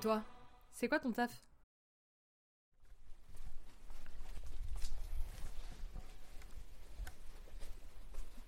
[0.00, 0.22] toi,
[0.72, 1.30] c'est quoi ton taf?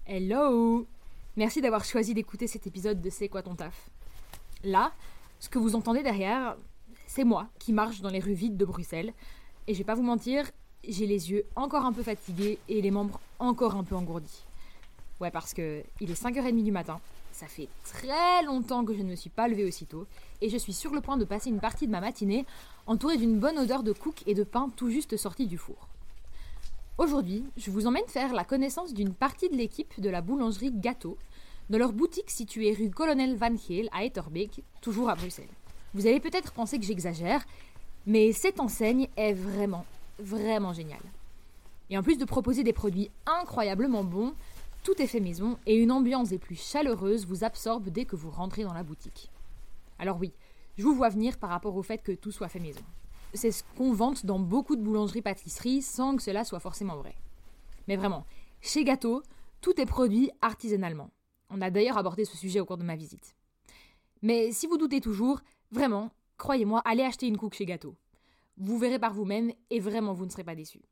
[0.06, 0.86] Hello!
[1.36, 3.90] Merci d'avoir choisi d'écouter cet épisode de C'est quoi ton taf?
[4.64, 4.92] Là,
[5.40, 6.56] ce que vous entendez derrière,
[7.06, 9.12] c'est moi qui marche dans les rues vides de Bruxelles.
[9.66, 10.50] Et je vais pas vous mentir,
[10.88, 14.44] j'ai les yeux encore un peu fatigués et les membres encore un peu engourdis.
[15.20, 16.98] Ouais, parce que il est 5h30 du matin,
[17.32, 20.06] ça fait très longtemps que je ne me suis pas levée aussitôt,
[20.40, 22.46] et je suis sur le point de passer une partie de ma matinée
[22.86, 25.88] entourée d'une bonne odeur de cook et de pain tout juste sorti du four.
[26.98, 31.16] Aujourd'hui, je vous emmène faire la connaissance d'une partie de l'équipe de la boulangerie Gâteau,
[31.70, 35.48] dans leur boutique située rue Colonel Van Geel à Etterbeek, toujours à Bruxelles.
[35.94, 37.44] Vous allez peut-être penser que j'exagère,
[38.06, 39.86] mais cette enseigne est vraiment,
[40.18, 41.02] vraiment géniale.
[41.88, 44.34] Et en plus de proposer des produits incroyablement bons,
[44.82, 48.30] tout est fait maison et une ambiance des plus chaleureuses vous absorbe dès que vous
[48.30, 49.30] rentrez dans la boutique.
[49.98, 50.32] Alors oui,
[50.76, 52.82] je vous vois venir par rapport au fait que tout soit fait maison.
[53.34, 57.14] C'est ce qu'on vante dans beaucoup de boulangeries-pâtisseries sans que cela soit forcément vrai.
[57.88, 58.26] Mais vraiment,
[58.60, 59.22] chez Gâteau,
[59.60, 61.10] tout est produit artisanalement.
[61.48, 63.36] On a d'ailleurs abordé ce sujet au cours de ma visite.
[64.20, 67.96] Mais si vous doutez toujours, vraiment, croyez-moi, allez acheter une cook chez Gâteau.
[68.56, 70.82] Vous verrez par vous-même et vraiment vous ne serez pas déçus.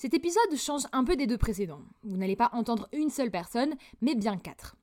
[0.00, 1.82] Cet épisode change un peu des deux précédents.
[2.04, 4.76] Vous n'allez pas entendre une seule personne, mais bien quatre.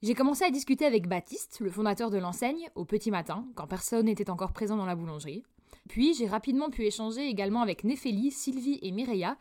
[0.00, 4.06] J'ai commencé à discuter avec Baptiste, le fondateur de l'enseigne, au petit matin, quand personne
[4.06, 5.42] n'était encore présent dans la boulangerie.
[5.88, 9.36] Puis j'ai rapidement pu échanger également avec Néphélie, Sylvie et Mireia,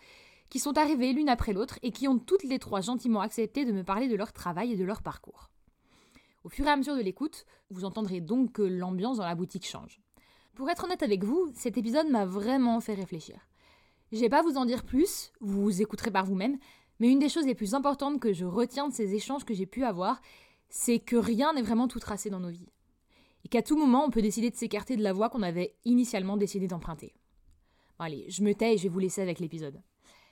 [0.49, 3.73] qui sont arrivées l'une après l'autre et qui ont toutes les trois gentiment accepté de
[3.73, 5.51] me parler de leur travail et de leur parcours.
[6.43, 9.67] Au fur et à mesure de l'écoute, vous entendrez donc que l'ambiance dans la boutique
[9.67, 10.01] change.
[10.55, 13.47] Pour être honnête avec vous, cet épisode m'a vraiment fait réfléchir.
[14.11, 16.57] Je vais pas vous en dire plus, vous écouterez par vous-même,
[16.99, 19.65] mais une des choses les plus importantes que je retiens de ces échanges que j'ai
[19.65, 20.21] pu avoir,
[20.69, 22.71] c'est que rien n'est vraiment tout tracé dans nos vies.
[23.43, 26.37] Et qu'à tout moment, on peut décider de s'écarter de la voie qu'on avait initialement
[26.37, 27.13] décidé d'emprunter.
[27.99, 29.81] Bon, allez, je me tais et je vais vous laisser avec l'épisode.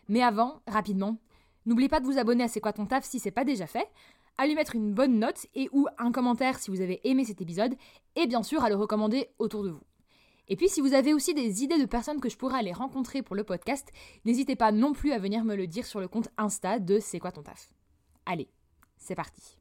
[0.08, 1.18] Mais avant, rapidement,
[1.66, 3.88] n'oubliez pas de vous abonner à C'est quoi ton taf si c'est pas déjà fait,
[4.38, 7.42] à lui mettre une bonne note et ou un commentaire si vous avez aimé cet
[7.42, 7.76] épisode,
[8.16, 9.84] et bien sûr à le recommander autour de vous.
[10.48, 13.22] Et puis si vous avez aussi des idées de personnes que je pourrais aller rencontrer
[13.24, 13.88] pour le podcast,
[14.26, 17.20] n'hésitez pas non plus à venir me le dire sur le compte Insta de C'est
[17.20, 17.70] quoi ton taf?
[18.26, 18.48] Allez,
[18.98, 19.58] c'est parti.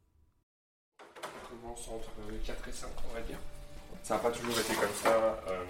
[1.23, 2.11] On commence entre
[2.44, 3.39] 4 et 5, on va dire.
[4.03, 5.43] Ça n'a pas toujours été comme ça.
[5.49, 5.65] euh,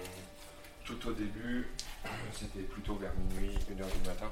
[0.83, 1.67] tout au début,
[2.33, 4.29] c'était plutôt vers minuit, 1h du matin.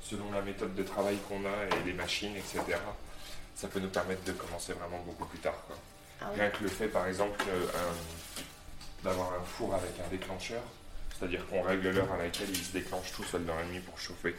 [0.00, 2.62] Selon la méthode de travail qu'on a et les machines, etc.,
[3.54, 5.60] ça peut nous permettre de commencer vraiment beaucoup plus tard.
[5.66, 5.76] quoi.
[6.34, 8.42] Rien que le fait, par exemple, euh, un-
[9.02, 10.62] d'avoir un four avec un déclencheur,
[11.16, 13.98] c'est-à-dire qu'on règle l'heure à laquelle il se déclenche tout seul dans la nuit pour
[13.98, 14.34] chauffer.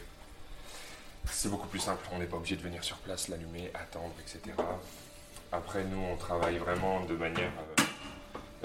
[1.31, 4.56] C'est beaucoup plus simple, on n'est pas obligé de venir sur place, l'allumer, attendre, etc.
[5.51, 7.84] Après, nous, on travaille vraiment de manière euh,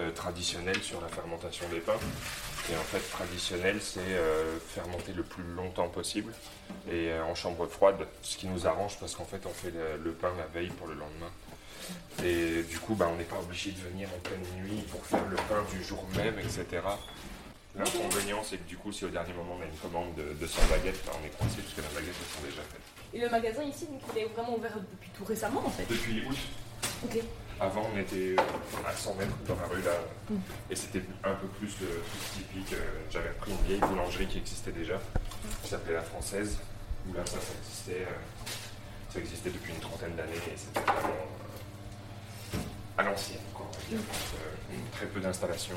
[0.01, 2.01] euh, traditionnelle sur la fermentation des pains.
[2.71, 6.33] Et en fait, traditionnel, c'est euh, fermenter le plus longtemps possible
[6.91, 9.73] et en chambre froide, ce qui nous arrange parce qu'en fait, on fait
[10.03, 11.31] le pain la veille pour le lendemain.
[12.25, 15.25] Et du coup, bah, on n'est pas obligé de venir en pleine nuit pour faire
[15.31, 16.65] le pain du jour même, etc.
[17.77, 20.47] L'inconvénient, c'est que du coup, si au dernier moment on a une commande de, de
[20.47, 22.81] 100 baguettes, bah, on est coincé parce que les baguettes elles sont déjà faites.
[23.15, 25.85] Et le magasin ici, donc, il est vraiment ouvert depuis tout récemment en fait.
[25.89, 26.37] Depuis août,
[27.05, 27.19] Ok.
[27.61, 29.91] Avant, on était euh, à 100 mètres dans la rue là,
[30.71, 32.73] et c'était un peu plus le truc typique.
[32.73, 35.01] euh, J'avais repris une vieille boulangerie qui existait déjà,
[35.63, 36.59] qui s'appelait La Française,
[37.09, 38.15] où là, ça, ça existait, euh,
[39.13, 41.38] ça existait depuis une trentaine d'années, et c'était vraiment euh,
[42.99, 43.99] à l'ancienne, quoi, on va dire.
[43.99, 45.77] Donc, euh, très peu d'installations,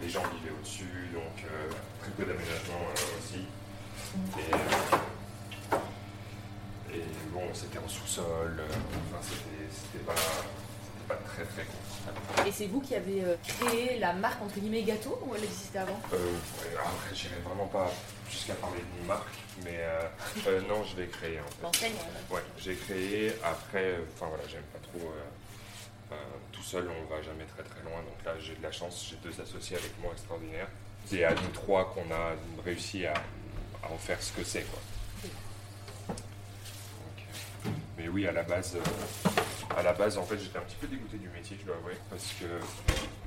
[0.00, 1.70] les gens vivaient au-dessus, donc euh,
[2.00, 3.46] très peu d'aménagement euh, aussi.
[4.38, 4.54] Et,
[5.72, 5.78] euh,
[6.94, 7.02] et
[7.32, 8.60] bon, c'était en sous-sol,
[9.10, 10.14] enfin, c'était pas,
[11.08, 12.48] pas très très confortable.
[12.48, 15.98] Et c'est vous qui avez créé la marque entre guillemets gâteau ou elle existait avant?
[16.04, 17.90] Après, j'irai vraiment pas
[18.30, 19.34] jusqu'à parler d'une marque,
[19.64, 19.80] mais
[20.68, 21.62] non, je l'ai créé en fait.
[21.62, 21.94] L'enseigne
[22.30, 25.10] Ouais, j'ai créé, après, enfin voilà, j'aime pas trop.
[26.52, 29.16] Tout seul, on va jamais très très loin, donc là, j'ai de la chance, j'ai
[29.16, 30.68] deux associés avec moi extraordinaires.
[31.04, 33.14] C'est à nous trois qu'on a réussi à,
[33.90, 34.80] en faire ce que c'est, quoi.
[37.98, 39.30] Mais oui, à la base, euh,
[39.76, 41.96] à la base, en fait, j'étais un petit peu dégoûté du métier, je dois avouer,
[42.10, 42.46] parce que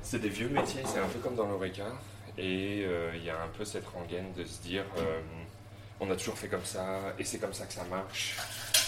[0.02, 1.86] c'est des vieux métiers, c'est un peu comme dans l'Oreca,
[2.38, 5.20] et euh, il y a un peu cette rengaine de se dire, euh,
[5.98, 8.36] on a toujours fait comme ça, et c'est comme ça que ça marche,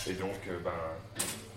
[0.08, 0.70] et donc, euh, ben,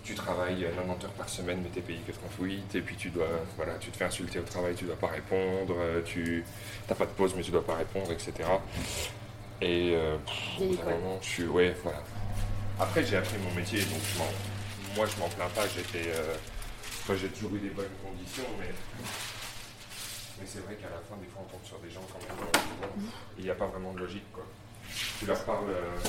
[0.04, 3.28] tu travailles 90 heures par semaine, mais t'es payé que 38, et puis tu dois,
[3.56, 6.44] voilà, tu te fais insulter au travail, tu dois pas répondre, euh, tu
[6.86, 8.32] t'as pas de pause, mais tu dois pas répondre, etc.
[9.60, 12.02] Et euh, pff, moment, je suis, ouais, voilà.
[12.78, 14.18] Après, j'ai appris mon métier, donc je
[14.96, 15.66] moi, je m'en plains pas.
[15.68, 16.34] J'étais, euh,
[17.02, 18.72] enfin, j'ai toujours eu des bonnes conditions, mais
[20.40, 23.02] Mais c'est vrai qu'à la fin, des fois, on tombe sur des gens quand même.
[23.38, 24.44] Il n'y a pas vraiment de logique, quoi.
[25.18, 26.08] Tu leur parles euh,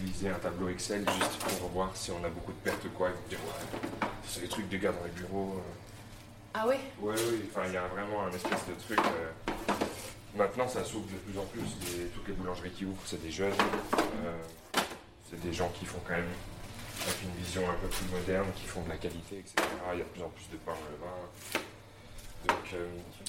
[0.00, 3.08] d'utiliser un tableau Excel juste pour voir si on a beaucoup de pertes ou quoi.
[3.08, 5.54] Ils vont dire, ouais, c'est les trucs des gars dans les bureaux.
[5.58, 5.72] euh.
[6.54, 6.78] Ah ouais?
[7.00, 8.98] Ouais, oui, enfin, il y a vraiment un espèce de truc.
[8.98, 9.52] euh,
[10.36, 11.60] Maintenant, ça s'ouvre de plus en plus.
[11.62, 13.52] Les- toutes les boulangeries qui ouvrent, c'est des jeunes.
[14.24, 14.32] euh,
[15.30, 16.28] c'est des gens qui font quand même
[17.02, 19.54] avec une vision un peu plus moderne, qui font de la qualité, etc.
[19.94, 21.64] Il y a de plus en plus de pain au levain.
[22.48, 22.86] Donc, euh,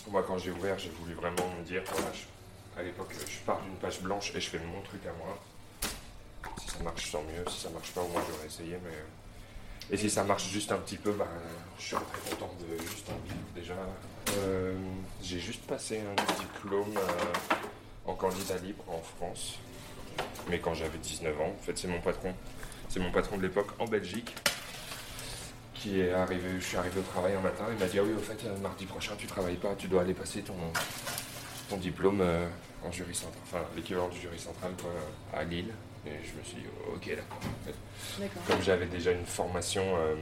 [0.10, 3.62] moi, quand j'ai ouvert, j'ai voulu vraiment me dire, voilà, je- à l'époque, je pars
[3.62, 5.38] d'une page blanche et je fais mon truc à moi.
[6.60, 7.44] Si ça marche, tant mieux.
[7.50, 8.78] Si ça marche pas, au moins, j'aurais essayé.
[8.84, 8.98] Mais...
[9.90, 11.28] Et si ça marche juste un petit peu, ben,
[11.80, 13.76] je suis très content de juste en vivre déjà.
[14.38, 14.76] Euh,
[15.24, 17.56] j'ai juste passé un diplôme euh,
[18.06, 19.60] en candidat libre en France.
[20.50, 22.34] Mais quand j'avais 19 ans, en fait, c'est mon patron.
[22.90, 24.36] C'est mon patron de l'époque en Belgique
[25.74, 26.60] qui est arrivé.
[26.60, 27.66] Je suis arrivé au travail un matin.
[27.72, 30.02] Il m'a dit Ah oui, au fait, euh, mardi prochain, tu travailles pas, tu dois
[30.02, 30.56] aller passer ton,
[31.70, 32.22] ton diplôme
[32.84, 34.72] en jury central, enfin l'équivalent du jury central
[35.34, 35.74] à Lille.
[36.06, 37.40] Et je me suis dit Ok, d'accord.
[38.48, 40.16] Comme j'avais déjà une formation, euh,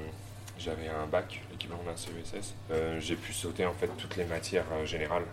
[0.57, 4.65] j'avais un bac, l'équivalent d'un CESS, euh, j'ai pu sauter en fait toutes les matières
[4.73, 5.25] euh, générales.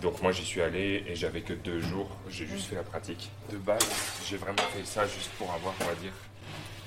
[0.00, 3.30] Donc moi j'y suis allé et j'avais que deux jours, j'ai juste fait la pratique.
[3.50, 3.86] De base,
[4.26, 6.12] j'ai vraiment fait ça juste pour avoir, on va dire.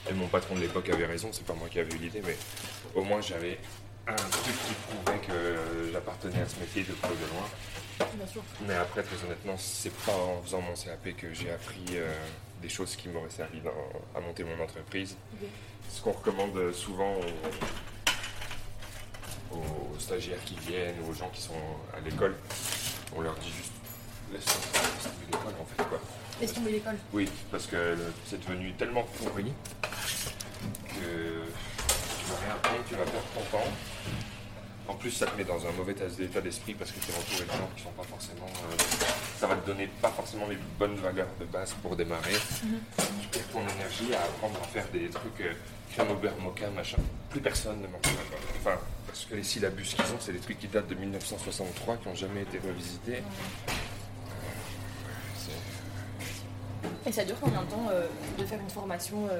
[0.10, 2.38] Et mon patron de l'époque avait raison, c'est pas moi qui avais eu l'idée, mais
[2.94, 3.58] au moins j'avais
[4.08, 8.10] un truc qui prouvait que j'appartenais à ce métier de près de loin.
[8.16, 8.44] Bien sûr.
[8.68, 11.98] Mais après, très honnêtement, c'est pas en faisant mon CAP que j'ai appris
[12.65, 13.71] des choses qui m'auraient servi dans-
[14.17, 15.15] à monter mon entreprise.
[15.91, 17.13] Ce qu'on recommande souvent
[19.51, 21.53] aux, aux stagiaires qui viennent ou aux gens qui sont
[21.95, 22.35] à l'école,
[23.15, 23.71] on leur dit juste
[24.33, 26.00] laisse tomber laisse tomber l'école en fait quoi.
[26.41, 26.97] Laisse tomber l'école.
[27.13, 27.95] Oui, parce que
[28.25, 29.53] c'est devenu tellement pourri
[29.83, 31.44] que
[32.17, 33.71] tu vas rien apprendre, tu vas perdre ton temps.
[34.88, 37.44] En plus, ça te met dans un mauvais état d'esprit parce que tu es entouré
[37.46, 38.46] de gens qui sont pas forcément.
[38.46, 38.76] euh,
[39.40, 42.34] ça va te donner pas forcément les bonnes valeurs de base pour démarrer.
[42.62, 45.54] Tu perds ton énergie à apprendre à faire des trucs euh,
[45.92, 46.98] crème au beurre, mocha, machin.
[47.32, 47.98] Plus personne ne m'en.
[48.60, 48.78] Enfin,
[49.08, 52.16] parce que les syllabus qu'ils ont, c'est des trucs qui datent de 1963, qui n'ont
[52.16, 53.24] jamais été revisités.
[57.08, 59.40] Et ça dure combien de temps euh, de faire une formation euh,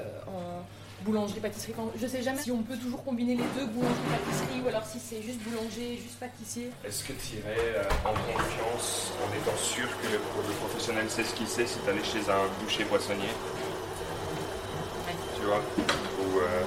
[1.02, 4.68] en boulangerie-pâtisserie Quand- Je sais jamais si on peut toujours combiner les deux, boulangerie-pâtisserie, ou
[4.68, 6.70] alors si c'est juste boulanger, juste pâtissier.
[6.86, 11.24] Est-ce que tu irais euh, en confiance, en étant sûr que le, le professionnel sait
[11.24, 13.30] ce qu'il sait, si d'aller chez un boucher poissonnier?
[15.38, 15.62] Tu vois?
[16.20, 16.62] Ou, euh,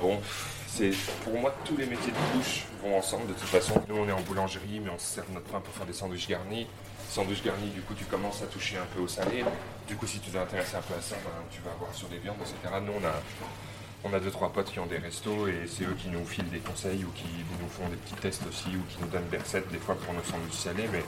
[0.00, 0.20] Bon,
[0.68, 0.92] c'est
[1.24, 3.74] pour moi, tous les métiers de bouche vont ensemble de toute façon.
[3.88, 5.92] Nous, on est en boulangerie, mais on se sert de notre pain pour faire des
[5.92, 6.68] sandwichs garnis.
[7.10, 9.44] Sandwich garni, du coup, tu commences à toucher un peu au salé.
[9.88, 12.08] Du coup, si tu t'es intéressé un peu à ça, ben, tu vas voir sur
[12.10, 12.56] les viandes, etc.
[12.84, 13.14] Nous, on a,
[14.04, 16.50] on a deux, trois potes qui ont des restos et c'est eux qui nous filent
[16.50, 17.24] des conseils ou qui
[17.58, 20.12] nous font des petits tests aussi ou qui nous donnent des recettes des fois pour
[20.12, 20.88] nos sandwichs salés.
[20.92, 21.02] Mais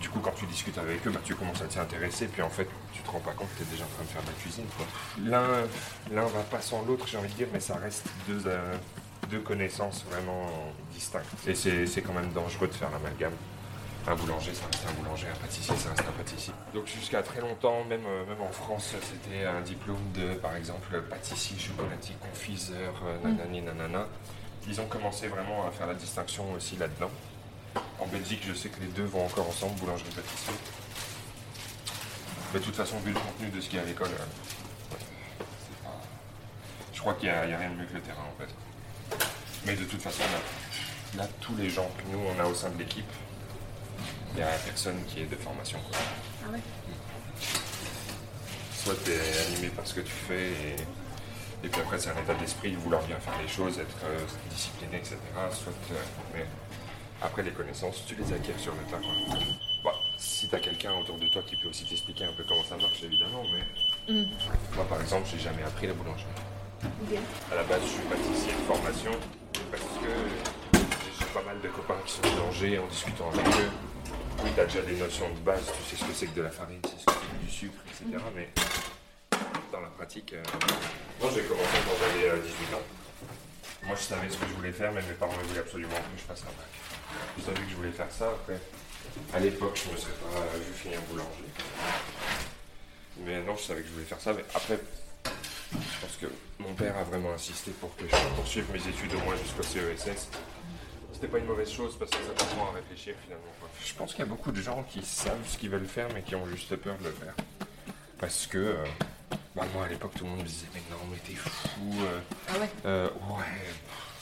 [0.00, 2.28] du coup, quand tu discutes avec eux, ben, tu commences à t'y intéresser.
[2.28, 4.08] Puis en fait, tu te rends pas compte que tu es déjà en train de
[4.08, 4.66] faire de la cuisine.
[6.14, 8.72] L'un, va pas sans l'autre, j'ai envie de dire, mais ça reste deux, euh,
[9.30, 10.48] deux connaissances vraiment
[10.92, 11.26] distinctes.
[11.48, 13.34] Et c'est quand même dangereux de faire l'amalgame.
[14.08, 16.52] Un boulanger, ça reste un boulanger, un pâtissier, ça reste un pâtissier.
[16.72, 21.00] Donc jusqu'à très longtemps, même, euh, même en France, c'était un diplôme de, par exemple,
[21.10, 24.06] pâtissier, chocolatier, confiseur, euh, nanani, nanana.
[24.68, 27.10] Ils ont commencé vraiment à faire la distinction aussi là-dedans.
[27.98, 30.54] En Belgique, je sais que les deux vont encore ensemble, boulangerie-pâtisserie.
[32.54, 34.96] Mais de toute façon, vu le contenu de ce qu'il y a à l'école, euh,
[34.96, 36.00] c'est pas-
[36.94, 38.54] je crois qu'il n'y a rien de mieux que le terrain en fait.
[39.66, 42.70] Mais de toute façon, là, là, tous les gens que nous on a au sein
[42.70, 43.10] de l'équipe,
[44.34, 45.78] il n'y a personne qui est de formation.
[45.88, 45.98] quoi.
[46.46, 46.60] Ah ouais
[48.74, 50.76] Soit tu es animé par ce que tu fais et,
[51.66, 54.18] et puis après c'est un état d'esprit de vouloir bien faire les choses, être euh,
[54.50, 55.16] discipliné, etc.
[55.52, 55.94] Soit, euh,
[56.34, 56.46] mais
[57.22, 58.98] après les connaissances, tu les acquiers sur le tas.
[58.98, 59.38] quoi.
[59.84, 62.62] Bon, si tu as quelqu'un autour de toi qui peut aussi t'expliquer un peu comment
[62.68, 63.64] ça marche, évidemment, mais
[64.08, 64.22] Mm.
[64.76, 66.22] moi par exemple, j'ai jamais appris la boulangerie.
[66.84, 67.18] Ok.
[67.50, 69.10] À la base, je suis pâtissier de formation
[69.68, 70.12] parce que
[71.18, 73.70] j'ai pas mal de copains qui sont boulangers en discutant avec eux.
[74.44, 76.42] Oui, tu as déjà des notions de base, tu sais ce que c'est que de
[76.42, 78.22] la farine, tu sais ce que c'est que du sucre, etc.
[78.34, 78.48] Mais
[79.72, 80.42] dans la pratique, euh,
[81.20, 82.82] moi j'ai commencé quand j'avais euh, 18 ans.
[83.86, 86.18] Moi je savais ce que je voulais faire, mais mes parents ils voulaient absolument que
[86.18, 86.66] je fasse un bac.
[87.38, 88.60] Je savais que je voulais faire ça après.
[89.32, 91.48] À l'époque, je ne me serais pas euh, vu finir boulanger.
[93.24, 94.32] Mais non, je savais que je voulais faire ça.
[94.34, 94.78] Mais après,
[95.72, 96.26] je pense que
[96.58, 100.28] mon père a vraiment insisté pour que je poursuive mes études au moins jusqu'au CESS.
[101.16, 103.46] C'était pas une mauvaise chose parce que ça t'apprend à réfléchir finalement.
[103.58, 103.70] quoi.
[103.82, 106.20] Je pense qu'il y a beaucoup de gens qui savent ce qu'ils veulent faire mais
[106.20, 107.32] qui ont juste peur de le faire.
[108.18, 108.84] Parce que, euh,
[109.54, 111.94] bah, moi à l'époque tout le monde me disait mais non mais t'es fou.
[112.02, 113.44] euh, Ah ouais euh, ouais,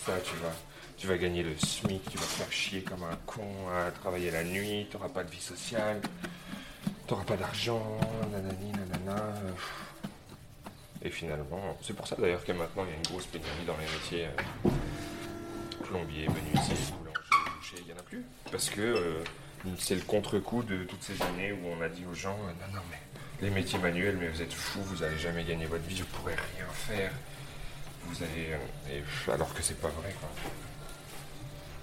[0.07, 0.53] ça tu vas,
[0.97, 3.43] tu vas gagner le SMIC, tu vas te faire chier comme un con
[3.77, 6.01] à travailler la nuit, tu n'auras pas de vie sociale,
[7.09, 7.99] tu n'auras pas d'argent,
[8.31, 9.35] nanani, nanana.
[11.03, 13.77] Et finalement, c'est pour ça d'ailleurs que maintenant il y a une grosse pénurie dans
[13.79, 14.71] les métiers euh,
[15.95, 18.25] plombier, menuisier, boulanger, boucher, il n'y en a plus.
[18.51, 19.25] Parce que euh,
[19.79, 22.75] c'est le contre-coup de toutes ces années où on a dit aux gens, euh, non,
[22.75, 22.99] non, mais
[23.41, 26.35] les métiers manuels, mais vous êtes fous, vous n'allez jamais gagner votre vie, vous pourrez
[26.35, 27.13] rien faire.
[28.07, 28.57] Vous allez.
[28.91, 30.29] et, alors que c'est pas vrai, quoi.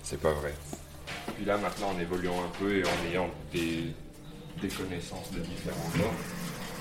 [0.04, 0.54] C'est pas vrai.
[1.36, 3.94] Puis là, maintenant, en évoluant un peu et en ayant des,
[4.62, 6.14] des connaissances de différents genres,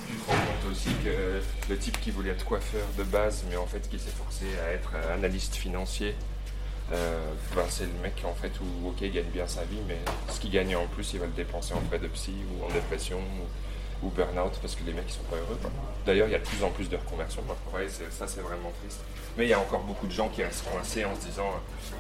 [0.09, 3.57] tu te rends compte aussi que le type qui voulait être coiffeur de base, mais
[3.57, 6.17] en fait qui s'est forcé à être analyste financier,
[6.93, 10.41] euh, ben, c'est le mec en fait où ok gagne bien sa vie, mais ce
[10.41, 13.19] qu'il gagne en plus, il va le dépenser en frais de psy ou en dépression
[14.03, 15.59] ou, burn-out parce que les mecs ils sont pas heureux.
[16.07, 17.43] D'ailleurs, il y a de plus en plus de reconversions.
[17.75, 19.01] Ouais, ça c'est vraiment triste.
[19.37, 21.51] Mais il y a encore beaucoup de gens qui restent coincés en se disant,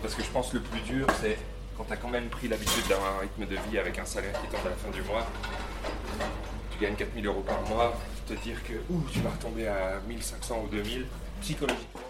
[0.00, 1.36] parce que je pense que le plus dur, c'est
[1.76, 4.32] quand tu as quand même pris l'habitude d'avoir un rythme de vie avec un salaire
[4.40, 5.26] qui tombe à la fin du mois,
[6.72, 7.94] tu gagnes 4000 euros par mois,
[8.26, 8.74] te dire que
[9.12, 11.06] tu vas retomber à 1500 ou 2000,
[11.40, 12.00] psychologiquement,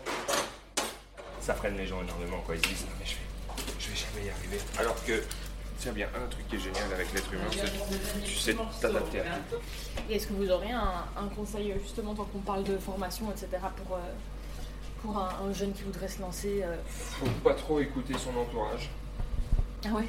[1.41, 2.41] ça freine les gens énormément.
[2.47, 2.57] Quoi.
[2.57, 4.59] Ils se disent, non mais je vais, je vais jamais y arriver.
[4.79, 5.23] Alors que
[5.81, 9.21] Tiens bien, un truc qui est génial avec l'être humain, c'est que tu sais t'adapter
[9.21, 9.57] à tout.
[10.11, 13.97] Et est-ce que vous aurez un, conseil, justement, tant qu'on parle de formation, etc., pour,
[13.97, 14.01] euh,
[15.01, 16.77] pour un, jeune qui voudrait se lancer euh...
[16.87, 18.91] Faut pas trop écouter son entourage.
[19.87, 20.05] Ah ouais?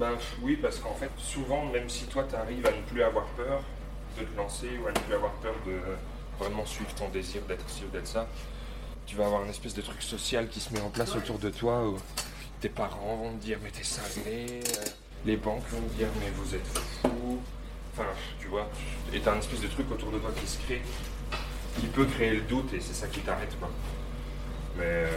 [0.00, 3.26] Ben oui, parce qu'en fait, souvent, même si toi tu arrives à ne plus avoir
[3.36, 3.60] peur
[4.18, 5.78] de te lancer ou à ne plus avoir peur de
[6.42, 8.26] vraiment suivre ton désir d'être ci ou d'être ça,
[9.06, 11.50] tu vas avoir une espèce de truc social qui se met en place autour de
[11.50, 11.96] toi où
[12.60, 14.84] tes parents vont te dire mais t'es cinglé, euh,
[15.26, 16.66] les banques vont te dire mais vous êtes
[17.02, 17.40] fou,
[17.92, 18.08] enfin
[18.40, 18.68] tu vois,
[19.12, 20.82] et t'as une espèce de truc autour de toi qui se crée,
[21.80, 23.70] qui peut créer le doute et c'est ça qui t'arrête quoi.
[24.76, 25.10] Mais euh,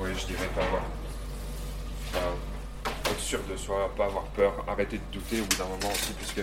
[0.00, 0.82] oui, je dirais pas avoir.
[3.06, 6.12] être sûr de soi, pas avoir peur, arrêter de douter au bout d'un moment aussi,
[6.14, 6.42] puisque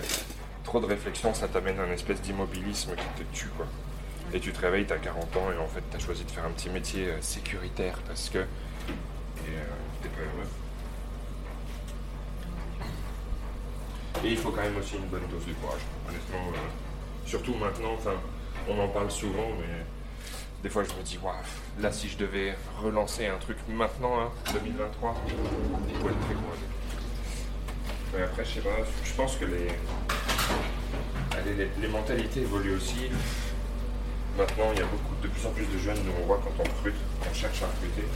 [0.64, 3.66] trop de réflexion, ça t'amène à une espèce d'immobilisme qui te tue, quoi.
[4.34, 6.50] Et tu te réveilles, t'as 40 ans, et en fait, t'as choisi de faire un
[6.50, 8.38] petit métier euh, sécuritaire parce que.
[8.38, 8.44] Euh,
[10.02, 10.48] t'es pas heureux.
[14.24, 16.52] Et il faut quand même aussi une bonne dose de courage, honnêtement.
[17.26, 17.96] surtout maintenant,
[18.68, 19.84] on en parle souvent, mais
[20.62, 21.34] des fois, je me dis, waouh,
[21.80, 25.14] là, si je devais relancer un truc maintenant, 2023, hein,
[25.88, 26.70] il faut être très courageux.
[28.14, 29.68] Mais après, je sais pas, je pense que les,
[31.80, 33.10] les, mentalités évoluent aussi.
[34.36, 36.52] Maintenant, il y a beaucoup, de plus en plus de jeunes, nous on voit quand
[36.58, 36.94] on recrute,
[37.28, 38.06] on cherche à recruter.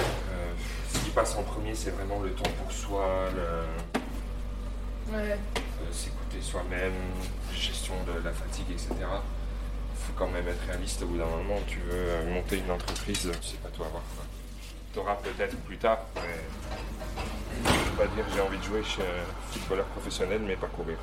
[0.00, 0.52] Euh,
[0.92, 3.64] ce qui passe en premier, c'est vraiment le temps pour soi, euh,
[5.90, 6.92] s'écouter soi-même,
[7.54, 9.06] gestion de la fatigue, etc
[10.00, 11.58] faut quand même être réaliste au bout d'un moment.
[11.66, 14.02] Tu veux euh, monter une entreprise, c'est pas toi avoir.
[14.92, 16.22] Tu auras peut-être plus tard, mais
[17.64, 20.98] je peux pas dire j'ai envie de jouer chez un footballeur professionnel, mais pas courir.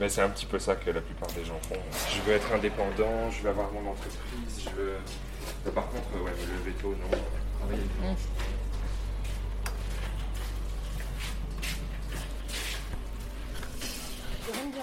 [0.00, 1.76] Mais c'est un petit peu ça que la plupart des gens font.
[2.14, 5.72] Je veux être indépendant, je veux avoir mon entreprise, je veux.
[5.72, 7.18] par contre, ouais, me lever tôt, non.
[7.58, 7.82] Travailler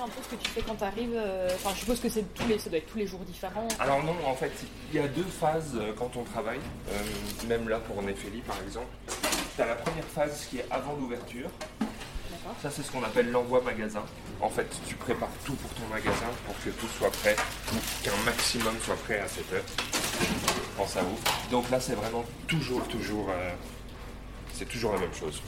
[0.04, 2.34] un peu ce que tu fais quand tu arrives euh, Enfin, je suppose que c'est
[2.34, 3.68] tous les, ça doit être tous les jours différents.
[3.80, 4.52] Alors non, en fait,
[4.92, 6.60] il y a deux phases euh, quand on travaille.
[6.90, 8.88] Euh, même là pour Nefeli par exemple.
[9.56, 11.50] Tu as la première phase qui est avant l'ouverture.
[12.62, 14.04] Ça, c'est ce qu'on appelle l'envoi magasin.
[14.44, 17.34] En fait, tu prépares tout pour ton magasin pour que tout soit prêt,
[18.04, 19.64] qu'un maximum soit prêt à 7 heure
[20.76, 21.50] quand ça ouvre.
[21.50, 23.30] Donc là, c'est vraiment toujours, toujours,
[24.54, 25.42] c'est toujours la même chose.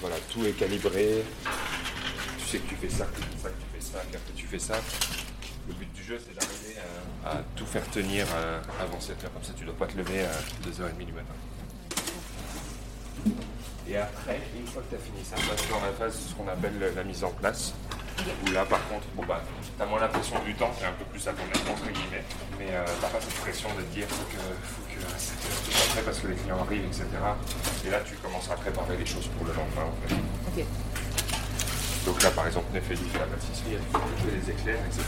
[0.00, 1.22] voilà, tout est calibré,
[2.38, 4.36] tu sais que tu fais ça, que tu fais ça, que tu fais ça, que
[4.36, 4.80] tu fais ça.
[5.68, 6.80] Le but du jeu, c'est d'arriver
[7.24, 9.32] à, tout faire tenir euh, avant 7 heures.
[9.32, 10.32] Comme ça, tu ne dois pas te lever à
[10.68, 11.34] 2h30 du matin.
[13.88, 16.34] Et après, une fois que tu as fini ça, tu vas dans la phase, ce
[16.34, 17.72] qu'on appelle la mise en place.
[18.18, 20.96] Où là, par contre, bon, bah, tu as moins la pression du temps, es un
[20.98, 22.24] peu plus à ton aise, entre guillemets.
[22.58, 25.18] Mais euh, tu n'as pas cette pression de te dire faut que, faut que à
[25.18, 27.06] 7 heures tu sois prêt parce que les clients arrivent, etc.
[27.86, 30.16] Et là, tu commences à préparer les choses pour le lendemain, en fait.
[32.06, 35.04] Donc là, par exemple, Nefeli fait la pâtisserie, elle fait les éclairs, etc.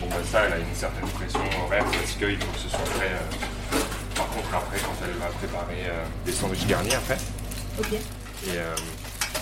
[0.00, 2.90] Bon, ben ça, elle a une certaine pression horaire parce qu'il faut que ce soit
[2.98, 3.10] prêt.
[3.10, 3.78] Euh,
[4.14, 7.18] par contre, après, quand elle va préparer euh, des sandwichs garnis après.
[7.78, 7.94] Ok.
[8.46, 8.74] Et euh,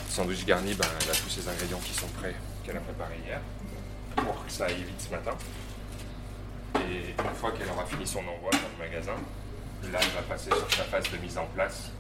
[0.09, 3.41] sandwich garni, ben, elle a tous ces ingrédients qui sont prêts qu'elle a préparés hier
[4.17, 5.37] pour que ça aille vite ce matin.
[6.77, 9.15] Et une fois qu'elle aura fini son envoi dans le magasin,
[9.93, 11.91] là, elle va passer sur sa phase de mise en place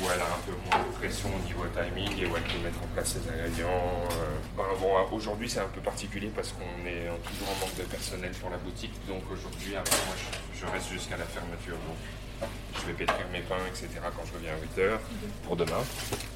[0.00, 2.62] où elle a un peu moins de pression au niveau timing et où elle peut
[2.62, 4.06] mettre en place ses ingrédients.
[4.12, 7.82] Euh, ben, bon, aujourd'hui c'est un peu particulier parce qu'on est toujours en manque de
[7.82, 10.14] personnel pour la boutique, donc aujourd'hui moi
[10.54, 11.76] je, reste jusqu'à la fermeture.
[12.80, 13.88] Je vais pétrir mes pains, etc.
[14.16, 14.98] quand je reviens à 8h
[15.44, 15.82] pour demain,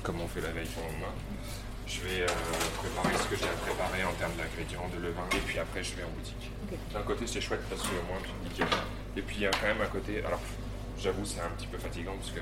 [0.02, 1.12] comme on fait la veille pour le lendemain.
[1.86, 2.26] Je vais euh,
[2.78, 5.94] préparer ce que j'ai à préparer en termes d'ingrédients, de levain, et puis après je
[5.94, 6.50] vais en boutique.
[6.92, 8.18] D'un côté c'est chouette parce que au moins
[8.48, 10.40] dis que- Et puis il y a quand même un côté, alors
[10.98, 12.40] j'avoue c'est un petit peu fatigant parce que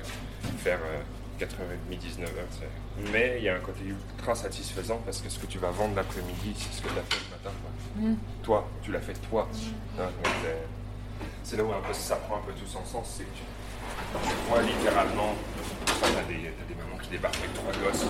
[0.63, 1.01] faire euh,
[1.39, 3.11] 4h30, 19h, c'est...
[3.11, 5.95] Mais il y a un côté ultra satisfaisant parce que ce que tu vas vendre
[5.95, 7.51] l'après-midi, c'est ce que tu as fait le matin.
[7.61, 8.01] quoi.
[8.09, 8.15] Mm.
[8.43, 9.49] Toi, tu l'as fait toi.
[9.99, 10.67] Hein, donc c'est-
[11.43, 15.35] c'est là où ça prend un peu tout son sens, c'est que tu, vois littéralement,
[15.85, 18.05] t'as des, t'as des mamans qui débarquent avec trois gosses,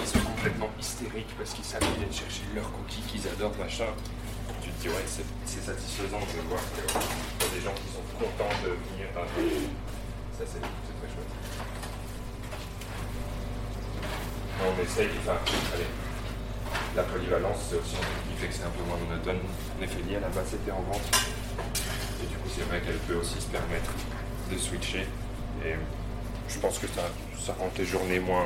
[0.00, 3.86] qui sont complètement hystériques parce qu'ils savent qu'ils viennent chercher leurs cookies qu'ils adorent, machin.
[4.62, 8.06] Tu te dis, ouais, c'est, satisfaisant de voir qu'il y a des gens qui sont
[8.18, 11.32] contents de venir dans Ça, c'est, très chouette.
[14.62, 15.38] On essaye, enfin,
[15.74, 15.86] allez,
[16.94, 19.40] la polyvalence, c'est aussi un truc qui fait que c'est un peu moins monotone.
[19.80, 21.10] Néphélie, à la base, c'était en vente.
[22.54, 23.90] C'est vrai qu'elle peut aussi se permettre
[24.50, 25.06] de switcher.
[25.64, 25.74] Et
[26.48, 27.02] je pense que ça,
[27.44, 28.44] ça rend tes journées moins.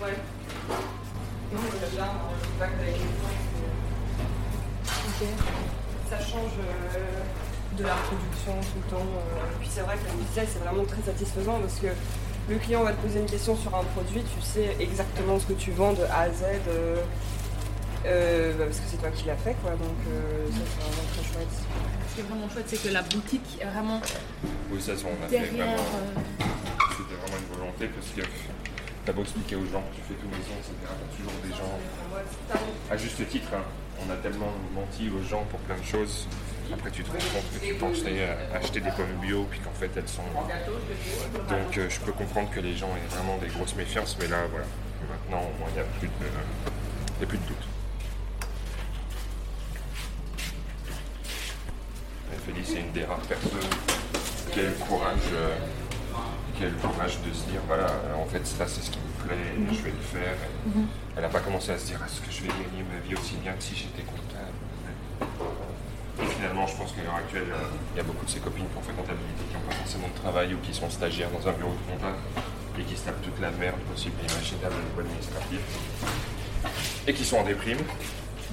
[0.00, 0.16] Ouais.
[1.52, 3.02] Non, mais euh, le feedback avec les
[5.08, 5.28] Ok.
[6.08, 6.98] Ça change euh,
[7.76, 9.06] de la production tout le temps.
[9.06, 11.88] euh, puis c'est vrai que comme je disais, c'est vraiment très satisfaisant parce que
[12.48, 15.52] le client va te poser une question sur un produit, tu sais exactement ce que
[15.52, 16.42] tu vends de A à Z.
[16.68, 16.96] euh,
[18.06, 19.72] euh, bah, parce que c'est toi qui l'as fait, quoi.
[19.72, 21.99] Donc euh, ça, c'est vraiment très chouette.
[22.20, 23.98] Ce qui est vraiment chouette, c'est que la boutique est vraiment
[24.70, 25.52] Oui, ça, on a fait derrière.
[25.68, 25.72] vraiment.
[25.72, 26.44] euh,
[26.98, 28.20] C'était vraiment une volonté parce que
[29.06, 30.74] t'as beau expliquer aux gens que tu fais tout maison, etc.
[30.84, 32.60] T'as toujours des gens.
[32.90, 33.62] À juste titre, hein,
[34.06, 36.26] on a tellement menti aux gens pour plein de choses.
[36.70, 39.72] Après, tu te rends compte que tu pensais à acheter des pommes bio, puis qu'en
[39.72, 40.22] fait, elles sont.
[41.48, 44.44] Donc, euh, je peux comprendre que les gens aient vraiment des grosses méfiances, mais là,
[44.50, 44.66] voilà.
[45.08, 46.12] Maintenant, au moins, il n'y a plus de,
[47.20, 47.64] y a plus de doute.
[52.32, 53.70] Et Félix, c'est une des rares personnes
[54.52, 55.54] qui a eu le courage, euh,
[56.56, 58.98] qui a eu le courage de se dire voilà, en fait, ça, c'est ce qui
[58.98, 60.34] me plaît, et je vais le faire.
[60.34, 63.14] Et Elle n'a pas commencé à se dire est-ce que je vais gagner ma vie
[63.14, 64.54] aussi bien que si j'étais comptable.
[66.22, 68.66] Et finalement, je pense qu'à l'heure actuelle, euh, il y a beaucoup de ses copines
[68.68, 71.48] qui ont fait comptabilité, qui n'ont pas forcément de travail ou qui sont stagiaires dans
[71.48, 72.18] un bureau de comptable
[72.78, 75.60] et qui se tapent toute la merde possible et imaginable au niveau administratif
[77.06, 77.78] et qui sont en déprime.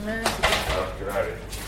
[0.06, 1.68] ouais, Alors que là, elle est-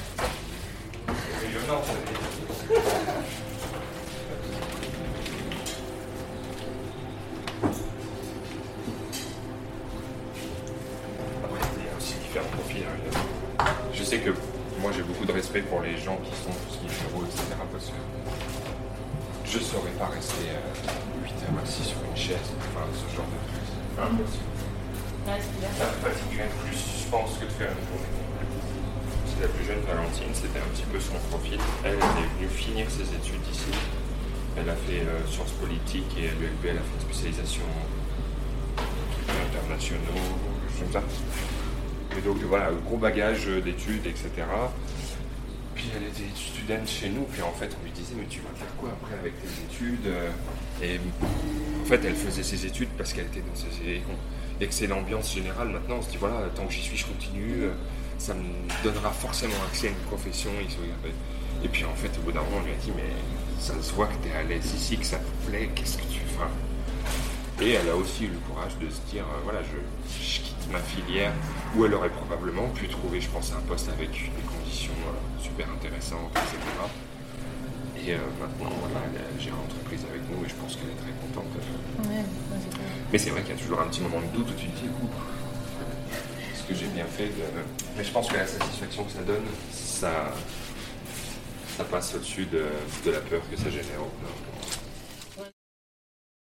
[22.94, 23.66] ce genre de truc.
[23.66, 24.54] C'est impossible.
[25.28, 25.80] Ouais, c'est.
[25.80, 28.54] Ça me fatiguerait plus, je pense, que de faire une journée complète.
[29.28, 31.60] C'est la plus jeune Valentine, c'était un petit peu son profil.
[31.84, 33.72] Elle était venue finir ses études ici.
[34.58, 37.70] Elle a fait euh, sciences politiques et à l'ULB, elle a fait une spécialisation
[39.30, 40.26] internationaux,
[40.80, 41.04] comme ça.
[42.18, 44.30] Et donc voilà, gros bagage d'études, etc.
[45.80, 48.50] Puis elle était étudiante chez nous, puis en fait on lui disait mais tu vas
[48.54, 50.30] faire quoi après avec tes études euh
[50.84, 51.00] Et
[51.82, 54.04] en fait elle faisait ses études parce qu'elle était dans ces
[54.60, 57.06] et que c'est l'ambiance générale maintenant, on se dit voilà, tant que j'y suis je
[57.06, 57.72] continue, euh,
[58.18, 58.44] ça me
[58.84, 60.52] donnera forcément accès à une profession.
[61.64, 63.14] Et puis en fait au bout d'un moment on lui a dit mais
[63.58, 66.04] ça se voit que tu es à l'aise ici, que ça te plaît, qu'est-ce que
[66.12, 69.78] tu fais Et elle a aussi eu le courage de se dire euh, voilà, je,
[70.26, 71.34] je quitte ma filière
[71.76, 75.68] où elle aurait probablement pu trouver, je pense, un poste avec des conditions euh, super
[75.72, 76.58] intéressantes, etc.
[78.06, 81.12] Et euh, maintenant, voilà, elle, gère l'entreprise avec nous et je pense qu'elle est très
[81.22, 81.52] contente.
[82.04, 82.24] Ouais, ouais.
[83.12, 84.78] Mais c'est vrai qu'il y a toujours un petit moment de doute où tu te
[84.78, 84.90] dis,
[86.54, 87.44] est-ce que j'ai bien fait de...
[87.98, 90.32] Mais je pense que la satisfaction que ça donne, ça,
[91.78, 92.66] ça passe au-dessus de,
[93.06, 94.02] de la peur que ça génère.
[94.02, 95.52] au bout d'un moment.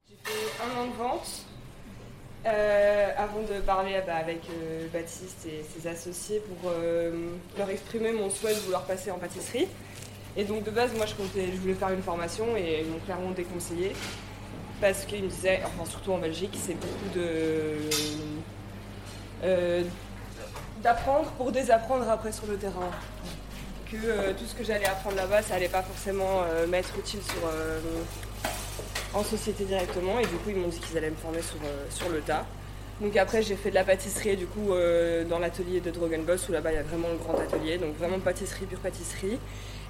[0.10, 1.46] J'ai fait un an de vente
[2.46, 8.12] euh, avant de parler bah, avec euh, Baptiste et ses associés pour euh, leur exprimer
[8.12, 9.70] mon souhait de vouloir passer en pâtisserie.
[10.36, 13.00] Et donc de base, moi je, comptais, je voulais faire une formation et ils m'ont
[13.00, 13.94] clairement déconseillé
[14.82, 17.78] parce qu'ils me disaient, enfin surtout en Belgique, c'est beaucoup de
[20.82, 22.92] d'apprendre pour désapprendre après sur le terrain.
[23.90, 27.50] Que tout ce que j'allais apprendre là-bas, ça allait pas forcément m'être utile sur
[29.14, 31.86] en société directement et du coup ils m'ont dit qu'ils allaient me former sur, euh,
[31.90, 32.46] sur le tas.
[33.02, 36.48] Donc après j'ai fait de la pâtisserie du coup euh, dans l'atelier de Drogen Boss
[36.50, 39.40] où là-bas il y a vraiment le grand atelier, donc vraiment pâtisserie, pure pâtisserie.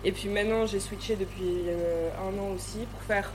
[0.03, 3.31] Et puis maintenant j'ai switché depuis euh, un an aussi pour faire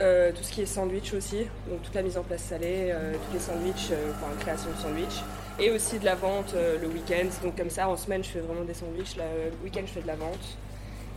[0.00, 1.38] tout ce qui est sandwich aussi,
[1.68, 2.94] donc toute la mise en place salée,
[3.26, 5.24] tous les sandwichs, enfin création de sandwich,
[5.58, 7.26] et aussi de la vente le week-end.
[7.42, 10.06] Donc comme ça en semaine je fais vraiment des sandwichs, le week-end je fais de
[10.06, 10.56] la vente.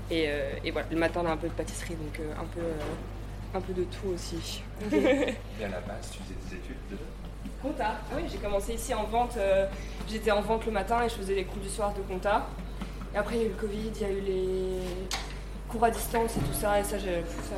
[0.09, 0.27] Et,
[0.63, 2.61] et voilà, le matin on a un peu de pâtisserie, donc un peu
[3.53, 4.61] un peu de tout aussi.
[4.91, 6.97] Et à la base, tu faisais des études de
[7.61, 7.95] Compta.
[8.15, 9.35] Oui, j'ai commencé ici en vente.
[9.37, 9.67] euh,
[10.09, 12.47] J'étais en vente le matin et je faisais les cours du soir de compta.
[13.13, 14.79] Et après, il y a eu le Covid, il y a eu les
[15.69, 16.79] cours à distance et tout ça.
[16.79, 17.55] Et ça, j'ai- pff, ça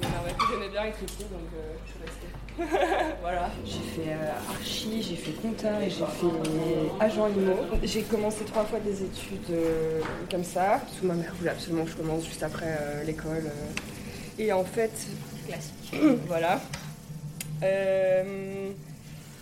[0.00, 0.34] m'énervait.
[0.50, 3.14] J'aimais bien être ici, donc euh, je suis restée.
[3.20, 3.48] voilà.
[3.64, 7.54] J'ai fait euh, archi, j'ai fait compta et j'ai fait agent IMO.
[7.84, 10.80] J'ai commencé trois fois des études euh, comme ça.
[10.84, 13.44] Parce que ma mère voulait absolument que je commence juste après euh, l'école.
[13.46, 13.72] euh.
[14.36, 14.90] Et en fait,
[15.46, 15.94] Classique.
[16.26, 16.60] voilà.
[17.62, 18.70] Euh,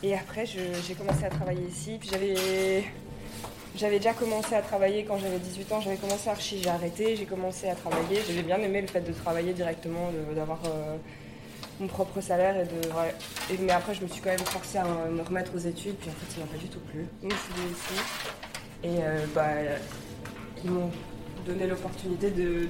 [0.02, 1.96] et après, j'ai commencé à travailler ici.
[2.00, 2.84] Puis j'avais,
[3.76, 5.80] j'avais déjà commencé à travailler quand j'avais 18 ans.
[5.80, 8.20] J'avais commencé archi, j'ai arrêté, j'ai commencé à travailler.
[8.26, 10.96] J'avais bien aimé le fait de travailler directement, d'avoir euh,
[11.80, 12.56] mon propre salaire.
[12.58, 12.64] Et
[13.56, 15.96] de, mais après, je me suis quand même forcée à me remettre aux études.
[15.96, 17.06] Puis en fait, ça m'a pas du tout plu.
[17.22, 18.00] Ici.
[18.84, 19.50] Et euh, bah,
[20.64, 20.90] ils m'ont
[21.46, 22.68] donné l'opportunité de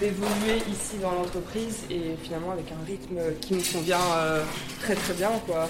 [0.00, 4.44] d'évoluer ici dans l'entreprise et finalement avec un rythme qui me convient euh,
[4.80, 5.68] très très bien quoi.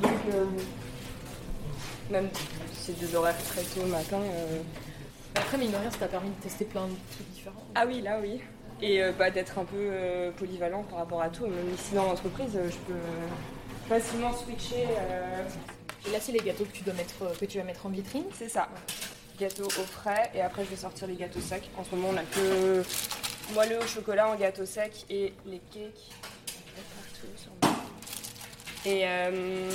[0.00, 0.44] Donc euh,
[2.10, 4.18] même si c'est des horaires très tôt le matin.
[4.20, 4.60] euh,
[5.34, 7.64] Après, mine de rien, ça t'a permis de tester plein de trucs différents.
[7.74, 8.40] Ah oui là oui.
[8.80, 11.46] Et euh, bah, d'être un peu euh, polyvalent par rapport à tout.
[11.46, 12.98] Même ici dans l'entreprise, euh, je peux
[13.88, 14.86] facilement switcher.
[14.98, 15.44] euh,
[16.08, 18.24] Et là, c'est les gâteaux que tu, dois mettre, que tu vas mettre en vitrine.
[18.36, 18.68] C'est ça.
[19.42, 21.68] Gâteau au frais et après je vais sortir les gâteaux secs.
[21.76, 22.84] En ce moment on a que
[23.54, 26.10] moelleux au chocolat en gâteau sec et les cakes.
[28.84, 29.68] Et euh,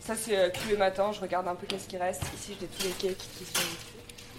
[0.00, 2.22] ça c'est euh, tous les matins, je regarde un peu qu'est-ce qui reste.
[2.36, 3.60] Ici j'ai tous les cakes qui sont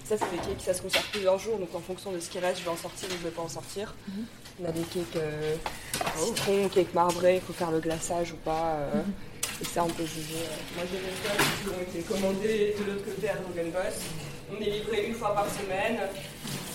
[0.04, 2.40] Ça c'est des cakes, ça se conserve plusieurs jours, donc en fonction de ce qui
[2.40, 3.96] reste, je vais en sortir ou je vais pas en sortir.
[4.62, 5.56] On a des cakes euh,
[6.18, 8.76] citron, cakes marbrés, il faut faire le glaçage ou pas.
[8.76, 9.02] euh,
[9.62, 10.44] Et ça, on peut juger.
[10.44, 10.76] euh.
[10.76, 13.98] Moi, j'ai des choses qui ont été commandées de l'autre côté à Rogan Boss.
[14.52, 15.98] On est livré une fois par semaine.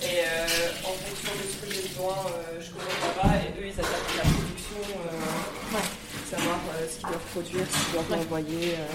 [0.02, 0.46] Et euh,
[0.84, 3.36] en fonction de ce que j'ai besoin, euh, je commande là-bas.
[3.36, 4.80] Et eux, ils attaquent la production.
[4.96, 5.78] euh,
[6.30, 8.16] Savoir euh, ce qu'ils doivent produire, ce qu'ils doivent Ouais.
[8.18, 8.74] envoyer.
[8.78, 8.86] euh.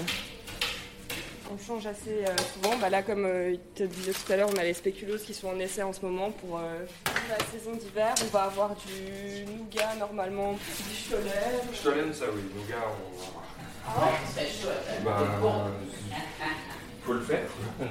[1.52, 2.76] On change assez euh, souvent.
[2.78, 5.32] Bah, là, comme euh, il te disait tout à l'heure, on a les spéculoos qui
[5.32, 6.80] sont en essai en ce moment pour euh,
[7.28, 8.12] la saison d'hiver.
[8.24, 11.30] On va avoir du nougat normalement, du cholet.
[11.72, 12.42] Je te l'aime ça, oui.
[12.56, 13.44] Nos gars, on va voir.
[13.86, 14.10] Ah
[15.04, 15.70] Bah,
[17.04, 17.46] faut le faire.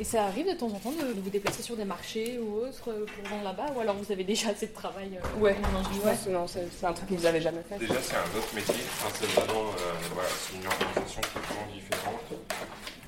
[0.00, 2.82] Et ça arrive de temps en temps de, vous déplacer sur des marchés ou autres
[2.82, 5.54] pour vendre là-bas Ou alors vous avez déjà assez de travail euh, Ouais.
[5.54, 7.78] pense non, c'est c'est un truc que vous avez jamais fait.
[7.78, 8.74] Déjà, c'est un autre métier.
[8.74, 12.32] Enfin, c'est vraiment euh, voilà, c'est une organisation totalement différente.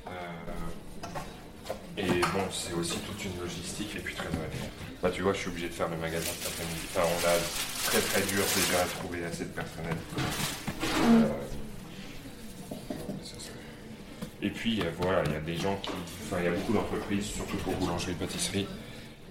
[0.07, 0.11] Euh,
[1.97, 4.27] et bon, c'est aussi toute une logistique et puis très.
[5.01, 6.81] Bah, tu vois, je suis obligé de faire le magasin cet après-midi.
[6.95, 9.95] Enfin, on a très très dur déjà à trouver assez de personnel.
[11.01, 11.27] Euh,
[14.41, 15.89] Et puis euh, voilà, il y a des gens qui.
[16.25, 18.67] Enfin, il y a beaucoup d'entreprises, surtout pour boulangerie-pâtisserie.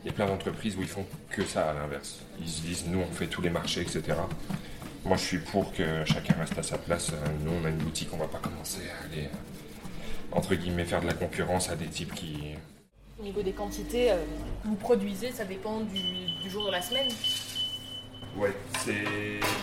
[0.03, 2.20] Il y a plein d'entreprises où ils font que ça à l'inverse.
[2.40, 4.03] Ils se disent, nous on fait tous les marchés, etc.
[5.05, 7.11] Moi je suis pour que chacun reste à sa place.
[7.11, 9.29] Euh, Nous on a une boutique, on va pas commencer à aller,
[10.35, 12.55] entre guillemets, faire de la concurrence à des types qui.
[13.18, 14.16] Au niveau des quantités euh,
[14.64, 17.09] vous produisez, ça dépend du, du jour de la semaine.
[18.37, 18.53] Ouais,
[18.85, 19.05] c'est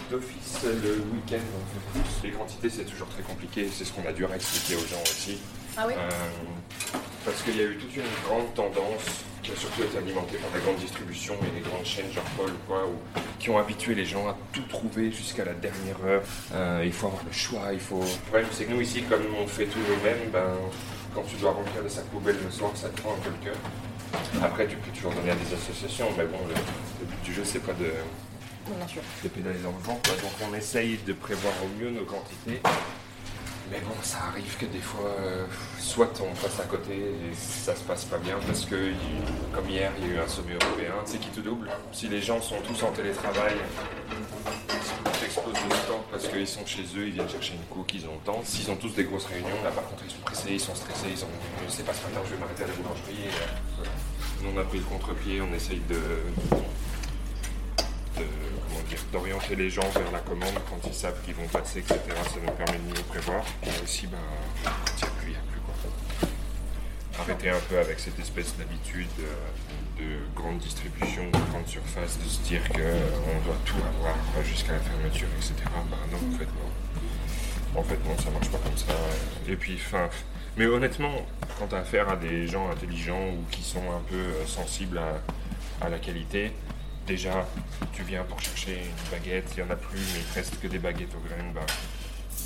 [0.10, 2.30] d'office le week-end on fait plus.
[2.30, 5.38] Les quantités c'est toujours très compliqué, c'est ce qu'on a dû expliquer aux gens aussi.
[5.78, 6.10] Ah oui Euh,
[7.26, 10.50] parce qu'il y a eu toute une grande tendance qui a surtout été alimentée par
[10.54, 13.96] la grande distribution et les grandes chaînes genre Paul ou quoi, où- qui ont habitué
[13.96, 16.22] les gens à tout trouver jusqu'à la dernière heure.
[16.54, 18.00] Euh, il faut avoir le choix, il faut.
[18.02, 20.54] Le problème c'est que nous ici, comme on fait tout nous-mêmes, ben,
[21.16, 23.46] quand tu dois remplir le sac poubelle le soir, ça te prend un peu le
[23.46, 23.56] cœur.
[24.44, 27.44] Après, tu peux toujours donner à des associations, mais bon, le, le but du jeu
[27.46, 27.92] c'est pas de,
[28.78, 29.02] Bien sûr.
[29.24, 30.00] de pédaler dans le vent.
[30.06, 30.16] quoi.
[30.16, 32.62] Donc on essaye de prévoir au mieux nos quantités.
[33.72, 35.46] Mais bon, ça arrive que des fois, euh,
[35.80, 38.92] soit on passe à côté et ça se passe pas bien parce que,
[39.56, 41.70] comme hier, il y a eu un sommet européen, tu sais, qui te double.
[41.94, 43.56] Si les gens sont tous en télétravail,
[44.10, 48.06] tout explose le stock parce qu'ils sont chez eux, ils viennent chercher une cook, ils
[48.08, 48.42] ont le temps.
[48.44, 51.08] S'ils ont tous des grosses réunions, là par contre, ils sont pressés, ils sont stressés,
[51.16, 51.30] ils ont,
[51.66, 53.30] je sais pas ce matin, je vais m'arrêter à la boulangerie.
[53.80, 53.86] Euh.
[54.44, 55.96] Nous, on a pris le contre-pied, on essaye de,
[58.20, 58.26] de-
[59.12, 62.00] d'orienter les gens vers la commande quand ils savent qu'ils vont passer, etc.
[62.08, 63.44] Ça nous permet de mieux prévoir.
[63.64, 65.60] Et aussi, quand il plus, plus.
[65.62, 66.30] Quoi.
[67.20, 69.34] Arrêter un peu avec cette espèce d'habitude euh,
[70.00, 74.74] de grande distribution, de grande surface, de se dire qu'on doit tout avoir euh, jusqu'à
[74.74, 75.54] la fermeture, etc.
[75.90, 77.80] Ben non, en fait, non.
[77.80, 78.94] En fait, non, ça marche pas comme ça.
[79.48, 80.10] Et puis, enfin.
[80.58, 81.26] Mais honnêtement,
[81.58, 85.00] quand tu as affaire à des gens intelligents ou qui sont un peu euh, sensibles
[85.80, 86.52] à la qualité,
[87.12, 87.46] déjà,
[87.92, 90.62] tu viens pour chercher une baguette, il n'y en a plus, mais il te reste
[90.62, 91.66] que des baguettes aux graines, bah,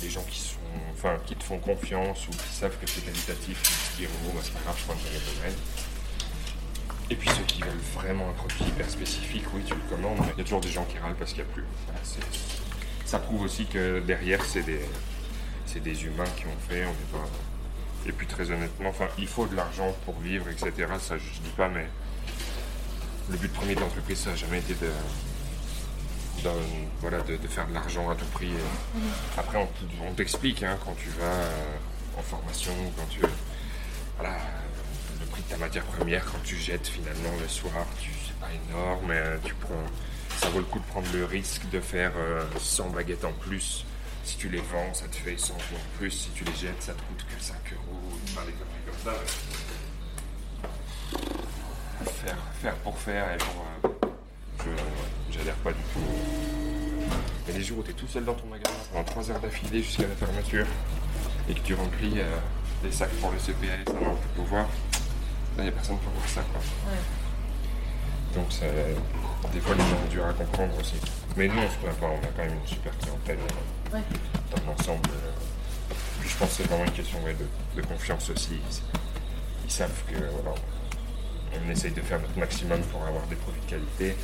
[0.00, 0.56] des gens qui sont,
[0.92, 4.38] enfin, qui te font confiance ou qui savent que c'est qualitatif, qui se disent, oh,
[4.42, 5.60] c'est pas grave, je prends une baguette aux graines.
[7.10, 10.18] Et puis ceux qui veulent vraiment un produit hyper spécifique, oui, tu le commandes.
[10.34, 11.64] Il y a toujours des gens qui râlent parce qu'il n'y a plus.
[13.04, 14.80] Ça prouve aussi que derrière, c'est des,
[15.64, 16.84] c'est des humains qui ont fait.
[16.84, 17.28] On n'est pas...
[18.08, 20.72] Et puis très honnêtement, enfin, il faut de l'argent pour vivre, etc.
[20.98, 21.86] Ça, je dis pas, mais
[23.30, 24.86] le but premier de l'entreprise, ça n'a jamais été de,
[26.42, 26.50] de-
[27.00, 28.50] voilà, de, de faire de l'argent à tout prix.
[28.52, 31.76] Et Après, on, t'explique hein, quand tu vas euh,
[32.18, 33.20] en formation, quand tu.
[34.18, 34.36] Voilà,
[35.20, 38.48] le prix de ta matière première, quand tu jettes finalement le soir, tu, c'est pas
[38.70, 39.74] énorme, mais euh, tu prends.
[40.38, 43.84] Ça vaut le coup de prendre le risque de faire euh, 100 baguettes en plus.
[44.24, 46.10] Si tu les vends, ça te fait 100 euros en plus.
[46.10, 48.00] Si tu les jettes, ça te coûte que 5 euros.
[48.24, 49.18] Enfin, des comme ça.
[52.06, 53.64] Faire, faire pour faire et pour.
[53.84, 53.88] euh,
[55.30, 56.00] je j'adhère pas du tout.
[57.46, 59.82] Mais les jours où tu es tout seul dans ton magasin pendant 3 heures d'affilée
[59.82, 60.66] jusqu'à la fermeture
[61.48, 62.36] et que tu remplis euh,
[62.82, 64.68] des sacs pour le CPS avant de pouvoir, là,
[65.58, 66.40] il n'y a personne pour voir ça.
[66.52, 66.60] Quoi.
[68.34, 68.66] Donc, ça,
[69.52, 70.96] des fois, les gens sont durs à comprendre aussi.
[71.36, 74.02] Mais nous, on se plaint pas, on a quand même une super clientèle euh, Ouais.
[74.54, 75.08] dans l'ensemble.
[75.10, 75.94] euh.
[76.20, 78.58] Puis je pense que c'est vraiment une question de, de confiance aussi.
[79.64, 80.56] Ils savent que voilà,
[81.54, 84.16] on essaye de faire notre maximum pour avoir des produits de qualité.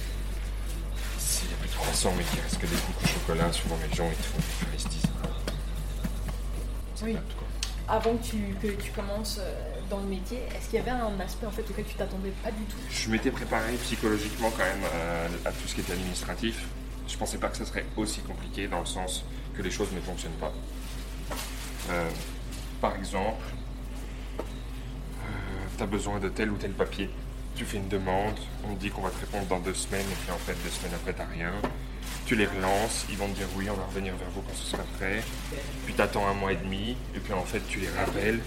[1.18, 3.76] S'il y a plus de 300 mais qu'il reste que des coups au chocolat, souvent
[3.88, 4.38] les gens ils te font
[4.72, 5.02] ils se disent.
[5.02, 5.08] ça
[7.04, 7.16] Oui.
[7.88, 11.18] Avant que tu, que tu commences euh, dans le métier, est-ce qu'il y avait un
[11.20, 12.76] aspect en fait auquel tu t'attendais pas du tout?
[12.88, 16.64] Je m'étais préparé psychologiquement quand même euh, à, tout ce qui était administratif.
[17.08, 20.00] Je pensais pas que ça serait aussi compliqué dans le sens que les choses ne
[20.00, 20.52] fonctionnent pas.
[21.90, 22.08] Euh,
[22.80, 23.44] par exemple,
[25.82, 27.10] tu as besoin de tel ou tel papier.
[27.56, 28.36] Tu fais une demande,
[28.68, 30.94] on dit qu'on va te répondre dans deux semaines, et puis en fait, deux semaines
[30.94, 31.52] après, t'as rien.
[32.24, 34.64] Tu les relances, ils vont te dire oui, on va revenir vers vous quand ce
[34.70, 35.22] sera prêt.
[35.84, 38.38] Puis t'attends un mois et demi, et puis en fait, tu les rappelles.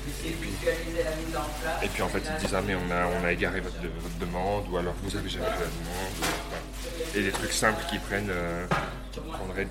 [1.84, 3.80] Et puis, en fait, ils te disent ah, mais on a, on a égaré votre,
[3.82, 7.16] de- votre demande, ou alors vous avez jamais fait la demande.
[7.16, 8.66] Et des trucs simples qui prennent, euh,
[9.34, 9.68] prendraient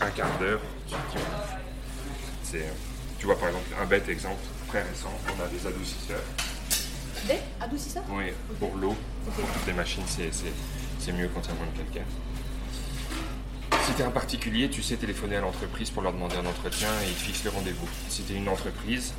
[0.00, 0.60] un quart d'heure.
[2.42, 2.72] c'est, euh,
[3.18, 6.22] tu vois, par exemple, un bête exemple, très récent, on a des adoucisseurs.
[7.26, 8.94] Des adoucisseurs Oui, pour l'eau,
[9.26, 9.34] Ok.
[9.66, 12.04] des machines, c'est, mieux quand il y a moins de calcaire.
[13.86, 16.88] Si tu es un particulier, tu sais téléphoner à l'entreprise pour leur demander un entretien
[17.02, 17.88] et ils te fixent le rendez-vous.
[18.08, 19.14] Si tu es une entreprise,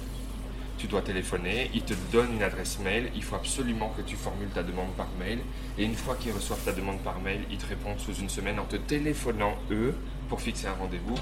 [0.78, 4.50] tu dois téléphoner, ils te donnent une adresse mail, il faut absolument que tu formules
[4.50, 5.40] ta demande par mail.
[5.78, 8.60] Et une fois qu'ils reçoivent ta demande par mail, ils te répondent sous une semaine
[8.60, 9.96] en te téléphonant, eux,
[10.30, 11.16] pour fixer un rendez-vous.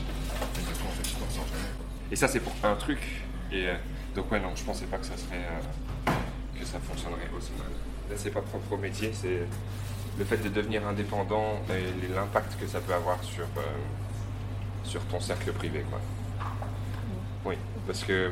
[2.12, 3.00] Et ça, c'est pour un truc.
[3.52, 3.76] Et euh,
[4.16, 5.38] donc, ouais, non, je pensais pas que ça serait.
[5.38, 5.60] euh,
[6.74, 7.70] ça fonctionnerait aussi mal.
[8.10, 9.46] Là, c'est pas propre au métier, c'est
[10.18, 13.62] le fait de devenir indépendant et l'impact que ça peut avoir sur, euh,
[14.84, 15.86] sur ton cercle privé.
[15.90, 16.00] Quoi.
[17.46, 17.56] Oui,
[17.86, 18.32] parce que.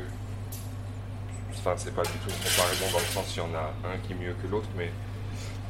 [1.52, 3.98] Enfin, c'est pas du tout une comparaison dans le sens s'il y en a un
[4.02, 4.90] qui est mieux que l'autre, mais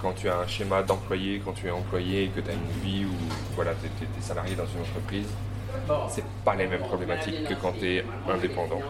[0.01, 3.05] quand tu as un schéma d'employé, quand tu es employé, que tu as une vie
[3.05, 3.15] où
[3.55, 5.29] voilà, tu es, salarié dans une entreprise,
[6.09, 8.81] c'est pas les mêmes problématiques que quand tu es indépendant.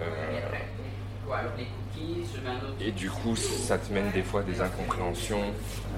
[0.00, 0.40] Euh,
[2.80, 5.42] et du coup, ça te mène des fois des incompréhensions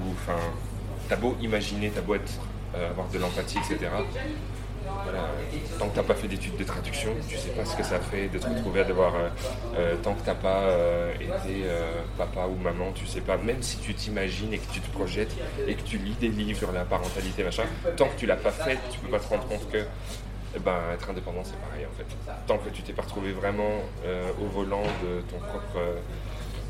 [0.05, 0.39] ou enfin,
[1.09, 2.33] t'as beau imaginer, t'as beau être,
[2.75, 3.91] euh, avoir de l'empathie, etc.
[5.79, 8.29] Tant que t'as pas fait d'études de traduction, tu sais pas ce que ça fait
[8.29, 9.15] de te retrouver à devoir.
[9.15, 9.29] euh,
[9.77, 10.69] euh, tant que t'as pas
[11.21, 11.65] été
[12.17, 13.37] papa ou maman, tu sais pas.
[13.37, 15.35] Même si tu t'imagines et que tu te projettes
[15.67, 17.65] et que tu lis des livres sur la parentalité, machin,
[17.97, 19.79] tant que tu l'as pas fait, tu peux pas te rendre compte que.
[20.55, 22.07] Eh ben, être indépendant, c'est pareil en fait.
[22.47, 25.77] Tant que tu t'es pas retrouvé vraiment euh, au volant de ton propre.
[25.77, 25.95] euh,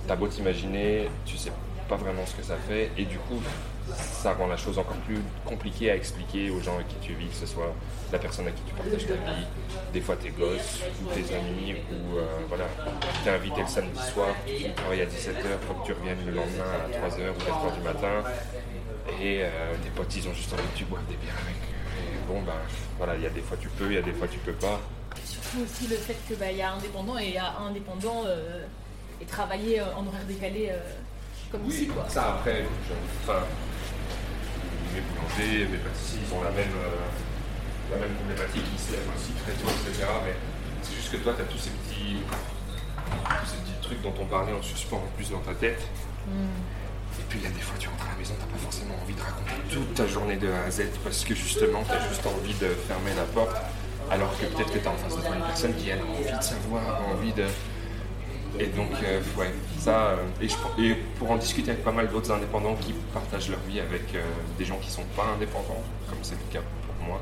[0.08, 1.52] T'as beau t'imaginer, tu sais
[1.88, 3.40] pas vraiment ce que ça fait, et du coup,
[3.94, 7.26] ça rend la chose encore plus compliquée à expliquer aux gens avec qui tu vis,
[7.28, 7.72] que ce soit
[8.12, 9.46] la personne avec qui tu partages ta vie,
[9.92, 12.64] des fois tes gosses, ou tes amis, ou euh, voilà,
[13.24, 16.72] t'es invité le samedi soir, tu travailles à 17h, faut que tu reviennes le lendemain
[16.86, 18.24] à 3h ou 4h du matin,
[19.20, 21.56] et euh, tes potes ils ont juste envie que tu boives des bières avec
[22.30, 22.52] bon, ben
[22.96, 24.52] voilà, il y a des fois tu peux, il y a des fois tu peux
[24.52, 24.80] pas.
[25.24, 28.64] Surtout aussi le fait qu'il y a indépendant et il y a indépendant euh,
[29.20, 30.78] et travailler euh, en horaire décalé euh,
[31.50, 32.06] comme ici quoi.
[32.08, 32.64] Ça après,
[33.22, 33.40] enfin,
[34.94, 36.74] mes boulangers, mes pâtissiers, ils ont la même,
[37.90, 40.06] la même problématique, ils se lèvent aussi très tôt, etc.
[40.24, 40.34] Mais
[40.82, 42.18] c'est juste que toi, tu as tous ces petits,
[43.06, 45.82] tous ces petits trucs dont on parlait en suspens en plus dans ta tête.
[46.28, 46.79] Et
[47.30, 49.14] puis il y a des fois, tu rentres à la maison, t'as pas forcément envie
[49.14, 52.26] de raconter toute ta journée de A à Z parce que justement, tu as juste
[52.26, 53.56] envie de fermer la porte.
[54.10, 56.36] Alors que peut-être que tu as en face de toi une personne qui a envie
[56.36, 56.82] de savoir,
[57.14, 57.46] envie de.
[58.58, 59.96] Et donc, euh, ouais, ça.
[60.08, 63.60] euh, et, je- et pour en discuter avec pas mal d'autres indépendants qui partagent leur
[63.60, 64.22] vie avec euh,
[64.58, 66.60] des gens qui sont pas indépendants, comme c'est le cas
[66.98, 67.20] pour moi,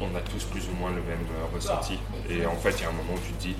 [0.00, 1.98] on a tous plus ou moins le même ressenti.
[2.30, 3.54] Et en fait, il y a un moment où tu te dis,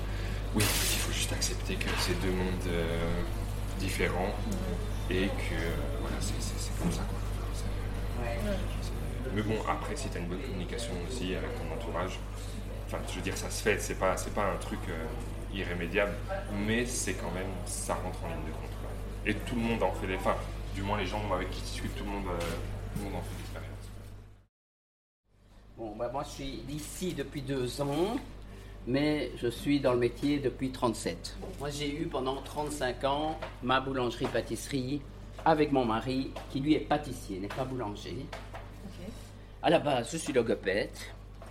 [0.55, 2.73] oui, il faut juste accepter que c'est deux mondes
[3.79, 4.33] différents
[5.09, 7.01] et que euh, voilà, c'est comme ça.
[7.09, 8.25] Quoi.
[8.25, 8.37] Ouais.
[9.33, 12.19] Mais bon, après, si tu as une bonne communication aussi avec ton entourage,
[12.87, 15.05] enfin, je veux dire, ça se fait, c'est pas, c'est pas un truc euh,
[15.53, 16.13] irrémédiable,
[16.65, 18.75] mais c'est quand même, ça rentre en ligne de compte.
[18.81, 18.91] quoi.
[19.25, 20.15] Et tout le monde en fait des.
[20.15, 20.35] Enfin,
[20.75, 22.39] du moins, les gens avec qui tu discutes, tout le monde, euh,
[22.93, 23.69] tout le monde en fait l'expérience.
[25.77, 28.17] Bon, bah, moi je suis ici depuis deux ans,
[28.87, 31.37] mais je suis dans le métier depuis 37.
[31.59, 35.01] Moi j'ai eu pendant 35 ans ma boulangerie-pâtisserie
[35.45, 38.25] avec mon mari, qui lui est pâtissier, n'est pas boulanger.
[39.61, 40.89] À la base, je suis logopède.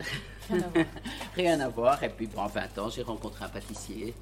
[1.37, 2.03] Rien à voir.
[2.03, 4.15] Et puis pendant 20 ans, j'ai rencontré un pâtissier.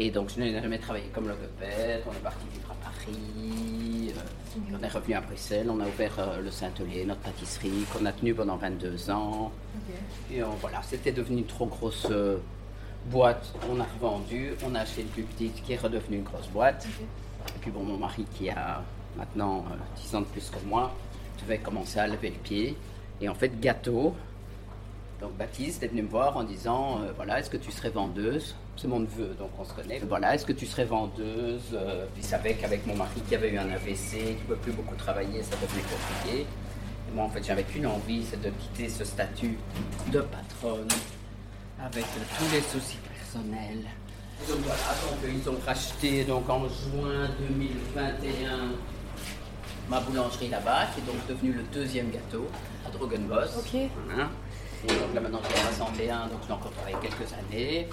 [0.00, 2.02] Et donc, je n'ai jamais travaillé comme logopède.
[2.08, 4.14] On est parti vivre à Paris.
[4.16, 5.68] euh, On est revenu à Bruxelles.
[5.68, 9.50] On a ouvert euh, le Saint-Olier, notre pâtisserie, qu'on a tenue pendant 22 ans.
[10.32, 12.36] Et euh, voilà, c'était devenu une trop grosse euh,
[13.06, 13.52] boîte.
[13.68, 14.52] On a revendu.
[14.64, 16.86] On a acheté une plus petite qui est redevenue une grosse boîte.
[17.56, 18.82] Et puis bon, mon mari qui a
[19.16, 20.94] maintenant euh, 10 ans de plus que moi,
[21.42, 22.76] devait commencer à lever le pied.
[23.20, 24.14] Et en fait, gâteau.
[25.20, 28.54] Donc Baptiste est venu me voir en disant, euh, voilà, est-ce que tu serais vendeuse?
[28.76, 30.00] C'est mon neveu, donc on se connaît.
[30.08, 31.60] Voilà, est-ce que tu serais vendeuse?
[31.74, 34.70] Euh, Il savait qu'avec mon mari qui avait eu un AVC, qui ne peut plus
[34.72, 36.42] beaucoup travailler, ça devenait compliqué.
[36.42, 39.58] Et moi, en fait, j'avais qu'une envie, c'est de quitter ce statut
[40.12, 40.86] de patronne
[41.84, 43.84] avec euh, tous les soucis personnels.
[44.48, 48.70] Donc voilà, donc ils ont racheté donc en juin 2021
[49.90, 52.46] ma boulangerie là-bas, qui est donc devenue le deuxième gâteau
[52.86, 53.58] à Drogenbos.
[53.58, 53.80] Ok.
[54.06, 54.28] Voilà.
[54.86, 57.88] Donc là maintenant j'ai 61, donc j'ai encore travaillé quelques années.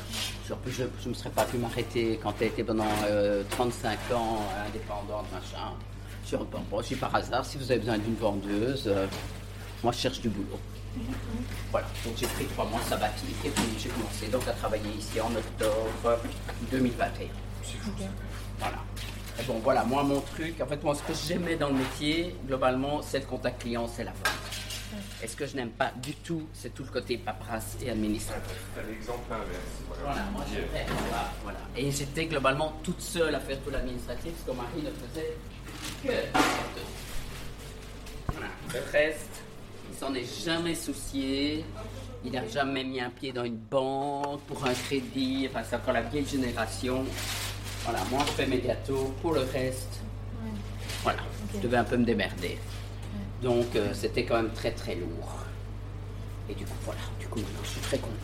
[0.48, 4.39] Je ne me serais pas pu m'arrêter quand tu as été pendant euh, 35 ans
[4.41, 5.74] euh, indépendante, machin.
[6.24, 9.08] Je suis, bon, bon, suis par hasard, si vous avez besoin d'une vendeuse, euh,
[9.84, 10.60] moi je cherche du boulot.
[11.71, 15.19] Voilà, donc j'ai pris trois mois sabbatique et puis j'ai commencé donc à travailler ici
[15.19, 16.19] en octobre
[16.71, 17.28] 2021.
[18.60, 18.78] Voilà.
[19.39, 22.36] Et bon, voilà, moi, mon truc, en fait, moi, ce que j'aimais dans le métier,
[22.48, 24.64] globalement, c'est le contact client, c'est la vente.
[25.23, 28.58] Et ce que je n'aime pas du tout, c'est tout le côté paperasse et administratif?
[28.75, 30.01] T'as l'exemple inverse.
[30.04, 31.60] Voilà, moi, j'étais, voilà, voilà.
[31.75, 35.38] Et j'étais globalement toute seule à faire tout l'administratif, parce que mon mari ne faisait
[36.04, 36.38] que
[38.32, 38.47] voilà.
[38.73, 39.41] Le reste,
[39.89, 41.65] il s'en est jamais soucié.
[42.25, 45.47] Il n'a jamais mis un pied dans une banque pour un crédit.
[45.49, 47.06] Enfin, c'est encore la vieille génération.
[47.84, 49.13] Voilà, moi, je fais mes gâteaux.
[49.21, 50.01] Pour le reste,
[51.04, 51.19] voilà,
[51.54, 52.58] je devais un peu me démerder.
[53.45, 55.36] Donc, euh, c'était quand même très, très lourd.
[56.49, 58.17] Et du coup, voilà, du coup, maintenant, je suis très contente.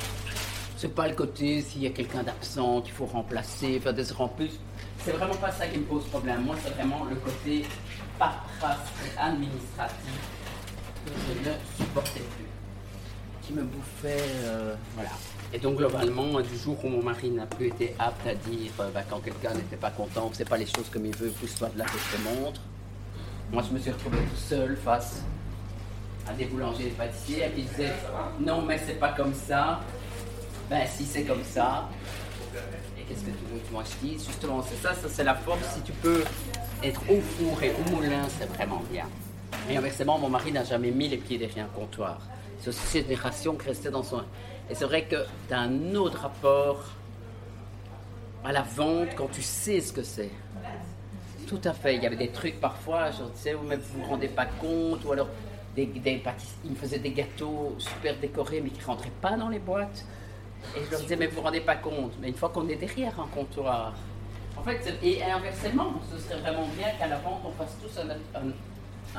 [0.75, 4.05] C'est pas le côté s'il y a quelqu'un d'absent qu'il faut remplacer, faire des
[4.35, 4.59] plus.
[5.05, 6.41] C'est vraiment pas ça qui me pose problème.
[6.41, 7.65] Moi, c'est vraiment le côté
[8.17, 8.79] paperasse
[9.15, 10.19] administratif
[11.05, 12.45] que je ne supportais plus.
[13.43, 14.25] Qui me bouffait.
[14.45, 15.11] euh, voilà.
[15.53, 18.89] Et donc, globalement, du jour où mon mari n'a plus été apte à dire euh,
[18.91, 21.77] bah, quand quelqu'un n'était pas content, c'est pas les choses comme il veut, pousse-toi de
[21.77, 22.61] là que je te montre.
[23.51, 25.23] Moi, je me suis retrouvé tout seul face
[26.25, 27.91] à des boulangers et des pâtissiers qui disaient
[28.39, 29.81] non, mais c'est pas comme ça.
[30.69, 31.89] Ben, si c'est comme ça.
[32.97, 34.25] Et qu'est-ce que tu veux que moi je dise?
[34.25, 35.59] Justement, c'est ça, ça c'est la force.
[35.75, 36.23] Si tu peux
[36.81, 39.05] être au four et au moulin, c'est vraiment bien.
[39.69, 42.21] Et inversement, mon mari n'a jamais mis les pieds derrière un comptoir.
[42.59, 44.21] C'est aussi cette génération qui restait dans son.
[44.69, 46.85] Et c'est vrai que tu as un autre rapport
[48.45, 50.31] à la vente quand tu sais ce que c'est.
[51.51, 51.95] Tout à fait.
[51.97, 55.03] Il y avait des trucs parfois, je sais, mais vous ne vous rendez pas compte,
[55.05, 55.27] ou alors
[55.75, 55.83] des,
[56.63, 60.05] ils me faisaient des gâteaux super décorés, mais qui ne rentraient pas dans les boîtes.
[60.77, 62.13] Et je leur disais, mais vous vous rendez pas compte.
[62.21, 63.93] Mais une fois qu'on est derrière un comptoir,
[64.57, 68.09] en fait, et inversement, ce serait vraiment bien qu'à la vente, on fasse tous un,
[68.39, 68.53] un-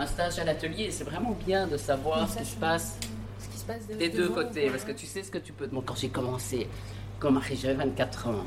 [0.02, 0.90] un stage à l'atelier.
[0.90, 2.98] C'est vraiment bien de savoir ce qui se passe
[3.40, 5.52] Ce qui se passe de- des deux côtés, parce que tu sais ce que tu
[5.52, 5.68] peux.
[5.70, 6.66] Moi, quand j'ai commencé,
[7.18, 8.44] comme Marie, j'avais 24 ans,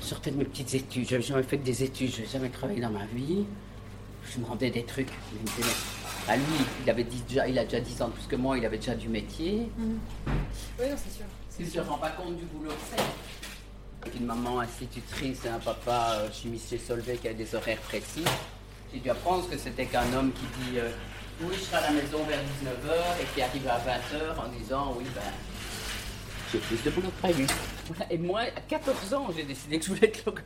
[0.00, 2.48] je sortais de mes petites études, j'avais jamais fait que des études, je n'avais jamais
[2.48, 3.44] travaillé dans ma vie.
[4.32, 5.08] Je me rendais des trucs.
[5.32, 6.42] Il me disait, mais- à lui,
[6.84, 8.94] il, avait déjà, il a déjà 10 ans de plus que moi, il avait déjà
[8.96, 9.68] du métier.
[9.78, 9.86] Oui,
[10.80, 11.24] non, c'est sûr.
[11.56, 14.18] Tu ne te rends pas compte du boulot que c'est.
[14.18, 18.24] Une maman institutrice et un papa euh, chimiste chez Solvay qui a des horaires précis.
[18.92, 20.90] J'ai dû apprendre ce que c'était qu'un homme qui dit euh,
[21.42, 24.94] oui, je serai à la maison vers 19h et qui arrive à 20h en disant
[24.98, 25.22] oui, ben,
[26.52, 27.46] j'ai plus de boulot que prévu.
[27.88, 28.06] Voilà.
[28.12, 30.44] Et moi, à 14 ans, j'ai décidé que je voulais être logopède.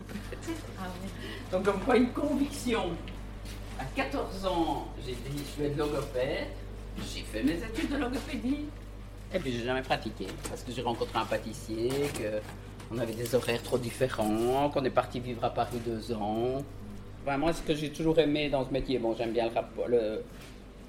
[0.79, 1.09] Ah ouais.
[1.53, 2.83] Donc, comme quoi, une conviction.
[3.79, 6.49] À 14 ans, j'ai dit je vais être logopède.
[6.99, 8.67] J'ai fait mes études de logopédie.
[9.33, 10.27] Et puis, j'ai jamais pratiqué.
[10.49, 11.89] Parce que j'ai rencontré un pâtissier,
[12.89, 16.63] qu'on avait des horaires trop différents, qu'on est parti vivre à Paris deux ans.
[17.25, 19.87] Enfin, moi, ce que j'ai toujours aimé dans ce métier, bon, j'aime bien le rapport,
[19.89, 20.25] le-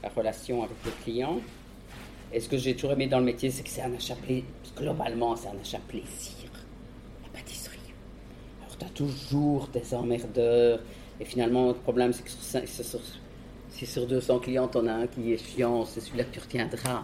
[0.02, 1.40] la relation avec le client.
[2.34, 4.46] Et ce que j'ai toujours aimé dans le métier, c'est que c'est un achat plaisir.
[4.78, 6.41] Globalement, c'est un achat plaisir.
[8.82, 10.80] Tu as toujours des emmerdeurs,
[11.20, 13.00] Et finalement, le problème, c'est que sur,
[13.70, 17.04] si sur 200 clients, on a un qui est chiant, c'est celui-là que tu retiendras.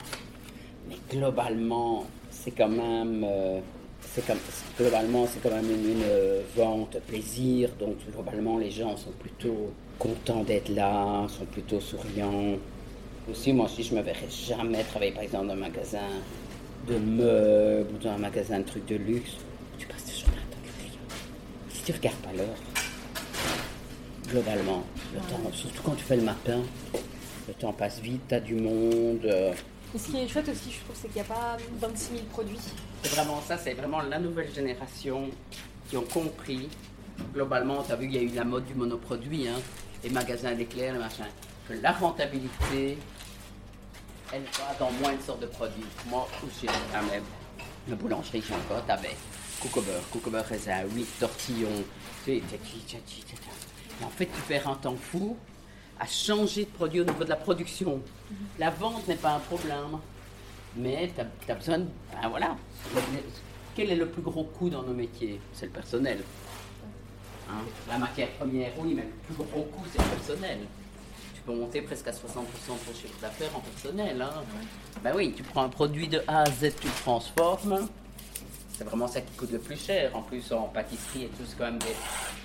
[0.89, 3.59] Mais globalement, c'est quand même, euh,
[4.25, 4.37] comme,
[4.79, 7.69] globalement, c'est quand même une, euh, vente plaisir.
[7.79, 12.57] Donc globalement, les gens sont plutôt contents d'être là, sont plutôt souriants.
[13.29, 16.09] Aussi, moi aussi, je me verrais jamais travailler, par exemple, dans un magasin
[16.87, 19.33] de meubles ou dans un magasin de trucs de luxe.
[19.77, 21.01] Tu passes tes journées à attendre les clients.
[21.69, 22.57] Si tu regardes pas l'heure,
[24.27, 24.83] globalement,
[25.13, 26.59] le temps, surtout quand tu fais le matin,
[27.47, 29.21] le temps passe vite, t'as du monde.
[29.23, 29.53] euh,
[29.95, 32.23] Et ce qui est chouette aussi, je trouve, c'est qu'il n'y a pas 26 000
[32.29, 32.59] produits.
[33.03, 35.29] C'est vraiment ça, c'est vraiment la nouvelle génération
[35.89, 36.67] qui ont compris.
[37.33, 39.55] Globalement, tu as vu, il y a eu la mode du monoproduit, hein,
[40.03, 41.23] les magasins d'éclairs, les machins.
[41.69, 42.97] Que la rentabilité,
[44.33, 45.85] elle va dans moins de sortes de produits.
[46.09, 47.23] Moi, où j'ai quand même
[47.87, 49.36] la boulangerie, j'ai encore, t'avais coco
[49.81, 51.83] beurre, coco beurre raisin, oui, tortillon.
[52.27, 52.41] Et
[54.03, 55.37] en fait, tu perds un temps fou
[55.99, 58.01] à changer de produit au niveau de la production.
[58.59, 59.99] La vente n'est pas un problème.
[60.75, 61.85] Mais tu as, besoin de.
[62.21, 62.55] Ben voilà.
[63.75, 65.39] Quel est le plus gros coût dans nos métiers?
[65.53, 66.19] C'est le personnel.
[67.49, 67.63] Hein?
[67.87, 70.59] La matière première, oui, mais le plus gros coût, c'est le personnel.
[71.33, 72.15] Tu peux monter presque à 60%
[72.67, 74.21] ton chiffre d'affaires en personnel.
[74.21, 74.43] Hein?
[75.03, 77.87] Ben oui, tu prends un produit de A à Z, tu le transformes.
[78.77, 80.15] C'est vraiment ça qui coûte le plus cher.
[80.15, 81.95] En plus, en pâtisserie et tout, c'est quand même des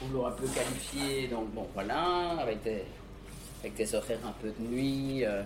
[0.01, 1.29] boulots un peu qualifiés.
[1.29, 2.85] Donc, bon, voilà, avec des,
[3.61, 5.27] avec des horaires un peu de nuit.
[5.27, 5.43] euh.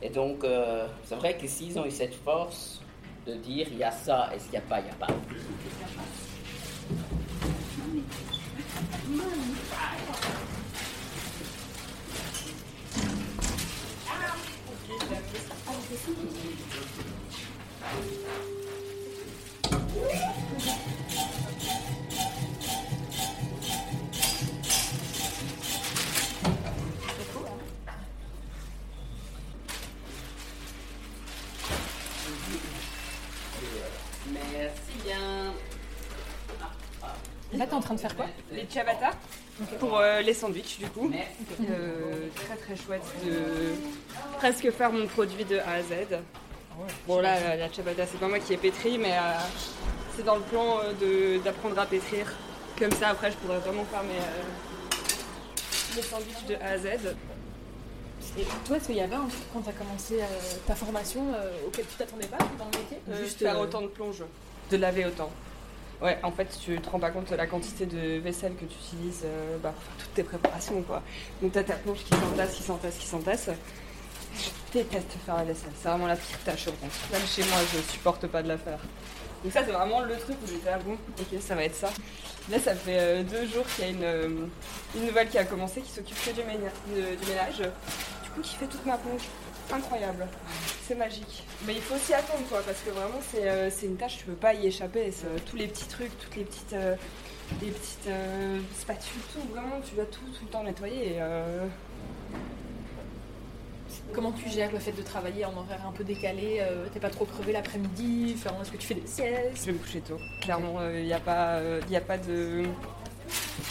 [0.00, 2.80] Et donc, euh, c'est vrai qu'ici, ils ont eu cette force
[3.26, 5.08] de dire il y a ça et s'il n'y a pas, il n'y a pas?
[34.32, 35.52] Merci bien.
[37.52, 39.10] Là, t'es en train de faire quoi Les ciabatta
[39.78, 41.10] pour euh, les sandwichs du coup.
[41.68, 43.74] Euh, très très chouette de
[44.38, 46.18] presque faire mon produit de A à Z.
[47.06, 49.38] Bon là la, la ciabatta c'est pas moi qui ai pétri mais euh,
[50.16, 52.26] c'est dans le plan euh, d'apprendre à pétrir.
[52.78, 57.14] Comme ça après je pourrais vraiment faire mes, euh, mes sandwichs de A à Z.
[58.38, 60.18] Et toi, est-ce qu'il y avait un truc quand tu as commencé
[60.66, 61.20] ta formation
[61.66, 64.22] auquel tu t'attendais pas dans le métier Juste faire autant de plonge,
[64.70, 65.30] de laver autant.
[66.00, 68.74] Ouais, en fait, tu te rends pas compte de la quantité de vaisselle que tu
[68.86, 71.02] utilises euh, bah, pour faire toutes tes préparations, quoi.
[71.42, 73.50] Donc t'as ta plonge qui s'entasse, qui s'entasse, qui s'entasse.
[74.72, 76.90] Déteste faire la vaisselle, c'est vraiment la pire tâche au monde.
[77.10, 78.78] Même chez moi, je supporte pas de la faire.
[79.42, 81.90] Donc ça, c'est vraiment le truc où j'étais, ah bon, ok, ça va être ça.
[82.50, 84.46] Là, ça fait euh, deux jours qu'il y a une, euh,
[84.94, 87.58] une nouvelle qui a commencé, qui s'occupe que du, ménage, du ménage.
[88.22, 89.22] Du coup, qui fait toute ma plonge.
[89.72, 90.26] Incroyable.
[90.86, 91.44] C'est magique.
[91.66, 94.32] Mais il faut aussi attendre, quoi, parce que vraiment, c'est euh, une tâche, tu peux
[94.34, 95.12] pas y échapper.
[95.46, 96.76] Tous les petits trucs, toutes les petites,
[97.62, 98.10] les petites
[98.78, 101.16] spatules, tout, vraiment, tu dois tout, tout le temps nettoyer.
[101.16, 101.20] et,
[104.14, 107.10] Comment tu gères le fait de travailler en horaire un peu décalé euh, T'es pas
[107.10, 109.56] trop crevé l'après-midi Enfin, Est-ce que tu fais des siestes?
[109.56, 110.18] Je vais me coucher tôt.
[110.42, 112.64] Clairement, il n'y a, pas, euh, a pas de.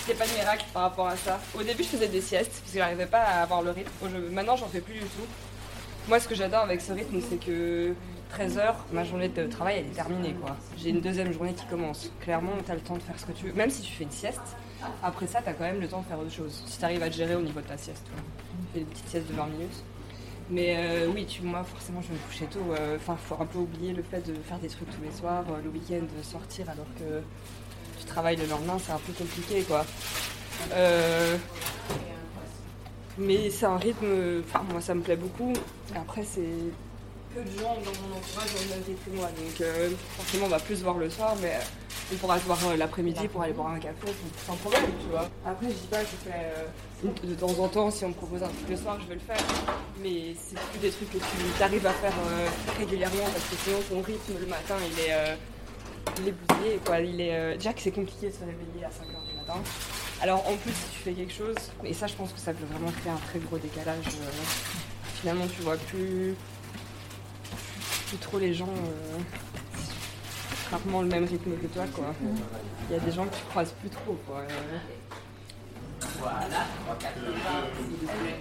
[0.10, 1.40] A pas de miracle par rapport à ça.
[1.58, 3.92] Au début, je faisais des siestes parce que j'arrivais pas à avoir le rythme.
[4.32, 5.26] Maintenant, j'en fais plus du tout.
[6.08, 7.94] Moi, ce que j'adore avec ce rythme, c'est que
[8.36, 10.34] 13h, ma journée de travail, elle est terminée.
[10.34, 10.56] quoi.
[10.78, 12.10] J'ai une deuxième journée qui commence.
[12.22, 13.54] Clairement, tu as le temps de faire ce que tu veux.
[13.54, 14.42] Même si tu fais une sieste,
[15.04, 16.64] après ça, tu as quand même le temps de faire autre chose.
[16.66, 18.06] Si tu arrives à te gérer au niveau de ta sieste.
[18.08, 19.84] Tu fais une petite sieste de 20 minutes.
[20.50, 22.60] Mais euh, oui, moi, forcément, je me coucher tôt.
[22.74, 25.44] euh, Enfin, faut un peu oublier le fait de faire des trucs tous les soirs,
[25.50, 27.22] euh, le week-end, sortir alors que
[28.00, 29.86] tu travailles le lendemain, c'est un peu compliqué, quoi.
[30.74, 31.38] Euh,
[33.18, 35.54] mais c'est un rythme, enfin, moi, ça me plaît beaucoup.
[35.96, 36.42] Après, c'est
[37.36, 40.46] peu de gens dans mon entourage ont le même rythme que moi, donc euh, forcément,
[40.48, 41.54] on va plus se voir le soir, mais
[42.12, 44.08] on pourra se voir euh, l'après-midi pour aller boire un café,
[44.48, 45.30] sans problème, tu vois.
[45.46, 46.66] Après, je dis pas que je fais euh,
[47.04, 49.20] de temps en temps, si on me propose un truc le soir, je vais le
[49.22, 49.38] faire.
[50.02, 52.48] Mais c'est plus des trucs que tu arrives à faire euh,
[52.78, 55.36] régulièrement parce que sinon ton rythme le matin il est, euh,
[56.20, 56.80] il est bousillé.
[57.10, 59.60] Il est, euh, déjà que c'est compliqué de se réveiller à 5h du matin.
[60.22, 62.66] Alors en plus si tu fais quelque chose, et ça je pense que ça peut
[62.72, 64.06] vraiment créer un très gros décalage.
[64.08, 64.30] euh,
[65.22, 66.36] finalement tu vois plus,
[68.08, 69.18] plus trop les gens euh,
[70.72, 72.14] rarement le même rythme que toi quoi.
[72.90, 74.18] Il y a des gens que tu croises plus trop.
[76.20, 76.24] Euh.
[76.24, 77.32] Voilà, 380,
[77.76, 78.40] s'il vous plaît.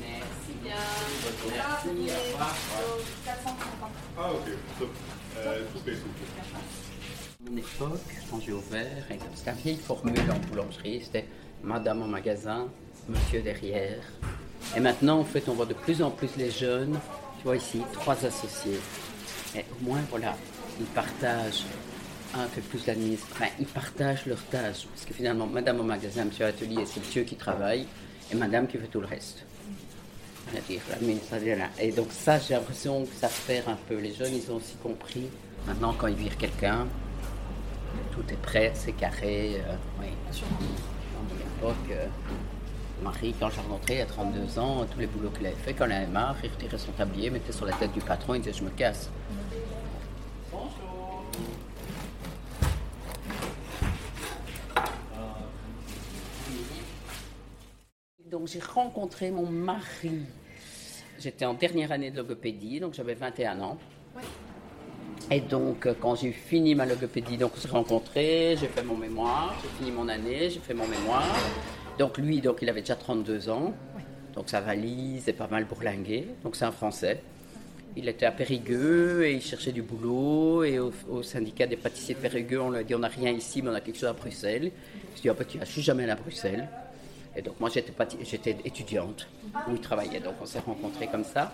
[0.00, 0.74] Merci bien.
[1.50, 2.54] Merci, au revoir.
[4.18, 4.86] Ah, ok.
[5.38, 5.64] Euh,
[7.50, 8.00] une époque,
[8.30, 9.04] quand j'ai ouvert,
[9.34, 11.26] c'était une vieille formule en boulangerie, c'était
[11.62, 12.68] Madame en magasin,
[13.08, 14.02] Monsieur derrière.
[14.76, 16.98] Et maintenant, en fait, on voit de plus en plus les jeunes,
[17.38, 18.78] tu vois ici, trois associés.
[19.56, 20.36] Et au moins, voilà,
[20.78, 21.64] ils partagent,
[22.34, 24.86] un fait plus l'administration, enfin, ils partagent leurs tâches.
[24.86, 27.86] Parce que finalement, Madame au magasin, Monsieur à l'atelier, c'est Monsieur qui travaille,
[28.30, 29.44] et Madame qui fait tout le reste.
[31.78, 33.96] Et donc ça, j'ai l'impression que ça perd un peu.
[33.96, 35.28] Les jeunes, ils ont aussi compris.
[35.66, 36.86] Maintenant, quand ils virent quelqu'un,
[38.12, 39.60] tout est prêt, c'est carré.
[39.66, 40.08] euh, oui.
[40.30, 42.06] À mon époque, euh,
[43.02, 45.84] Marie, quand je l'ai rencontrée à 32 ans, tous les boulots qu'elle avait fait, quand
[45.86, 48.56] elle avait marre, il retirait son tablier, mettait sur la tête du patron, il disait
[48.58, 49.10] Je me casse.
[58.32, 60.22] Donc j'ai rencontré mon mari.
[61.20, 63.76] J'étais en dernière année de logopédie, donc j'avais 21 ans.
[65.30, 68.96] Et donc, euh, quand j'ai fini ma logopédie, donc on s'est rencontrés, j'ai fait mon
[68.96, 71.26] mémoire, j'ai fini mon année, j'ai fait mon mémoire.
[71.98, 73.74] Donc lui, donc il avait déjà 32 ans,
[74.34, 77.22] donc sa valise est pas mal bourlinguée, donc c'est un Français.
[77.96, 82.14] Il était à Périgueux et il cherchait du boulot et au, au syndicat des pâtissiers
[82.14, 84.08] de Périgueux, on lui a dit on n'a rien ici, mais on a quelque chose
[84.08, 84.72] à Bruxelles.
[85.16, 86.66] Je dis ah ben, tu je suis jamais allé à Bruxelles.
[87.36, 89.26] Et donc moi j'étais, étudiante
[89.68, 91.52] où il travaillait, donc on s'est rencontrés comme ça.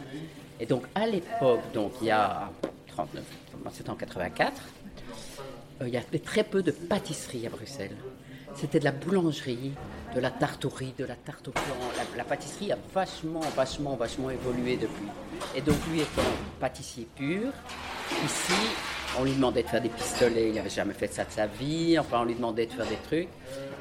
[0.61, 2.51] Et donc à l'époque, donc il y a
[2.89, 3.23] 39,
[3.63, 4.63] moi, c'était en 84,
[5.81, 7.97] euh, il y avait très peu de pâtisseries à Bruxelles.
[8.55, 9.73] C'était de la boulangerie,
[10.15, 11.77] de la tarterie, de la tarte au flan.
[11.97, 15.07] La, la pâtisserie a vachement, vachement, vachement évolué depuis.
[15.55, 16.23] Et donc lui étant
[16.59, 17.53] pâtissier pur,
[18.25, 18.53] ici,
[19.19, 21.99] on lui demandait de faire des pistolets, il n'avait jamais fait ça de sa vie,
[21.99, 23.29] enfin on lui demandait de faire des trucs.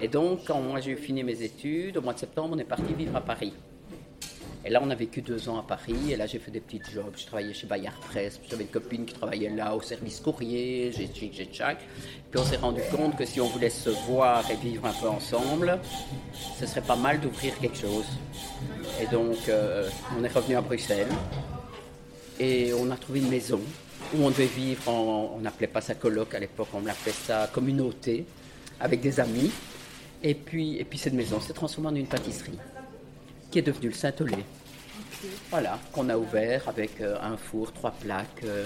[0.01, 2.93] Et donc quand moi j'ai fini mes études, au mois de septembre, on est parti
[2.93, 3.53] vivre à Paris.
[4.67, 6.11] Et là, on a vécu deux ans à Paris.
[6.11, 7.13] Et là, j'ai fait des petits jobs.
[7.15, 8.37] Je travaillais chez Bayard Presse.
[8.49, 10.91] J'avais une copine qui travaillait là au service courrier.
[10.91, 11.77] J'ai chic, j'ai tchac.
[12.29, 15.07] Puis on s'est rendu compte que si on voulait se voir et vivre un peu
[15.07, 15.79] ensemble,
[16.59, 18.07] ce serait pas mal d'ouvrir quelque chose.
[19.01, 19.87] Et donc, euh,
[20.19, 21.07] on est revenu à Bruxelles.
[22.37, 23.61] Et on a trouvé une maison
[24.15, 24.87] où on devait vivre.
[24.89, 26.69] En, on n'appelait pas ça coloc à l'époque.
[26.73, 28.25] On l'appelait ça communauté
[28.79, 29.51] avec des amis.
[30.23, 32.57] Et puis, et puis cette maison s'est transformée en une pâtisserie
[33.51, 34.37] qui est devenue le Saint-Olé.
[35.49, 38.65] Voilà, qu'on a ouvert avec euh, un four, trois plaques, euh,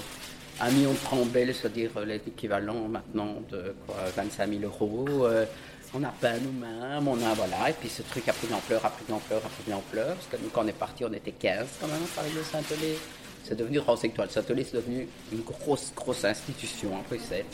[0.59, 5.05] un million de trembelles, c'est-à-dire euh, l'équivalent maintenant de quoi, 25 000 euros.
[5.25, 5.45] euh,
[5.93, 8.85] on a peint nous-mêmes, on a voilà, et puis ce truc a pris de l'ampleur,
[8.85, 11.03] a pris de l'ampleur, a pris de l'ampleur, parce que nous quand on est parti,
[11.03, 12.97] on était 15 quand même à Paris le Saint-Olé.
[13.43, 17.45] C'est devenu, le Saint-Olé c'est devenu une grosse, grosse institution à Bruxelles.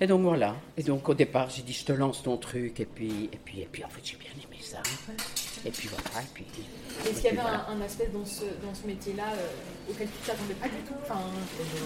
[0.00, 0.54] Et donc voilà.
[0.76, 3.62] Et donc au départ, j'ai dit je te lance ton truc et puis et puis
[3.62, 4.78] et puis en fait j'ai bien aimé ça.
[5.64, 6.22] Et puis voilà.
[6.24, 6.44] Et puis.
[7.04, 10.26] Est-ce qu'il y avait un, un aspect dans ce, dans ce métier-là euh, auquel tu
[10.26, 10.94] t'attendais pas du tout?
[11.02, 11.18] Enfin,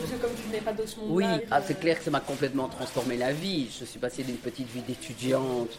[0.00, 1.46] Parce que comme tu venais pas de ce Oui, monde-là.
[1.50, 3.70] ah, euh, c'est clair que ça m'a complètement transformé la vie.
[3.78, 5.70] Je suis passé d'une petite vie d'étudiante,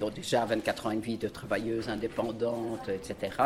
[0.00, 3.36] donc déjà à 24 ans une vie de travailleuse indépendante, etc.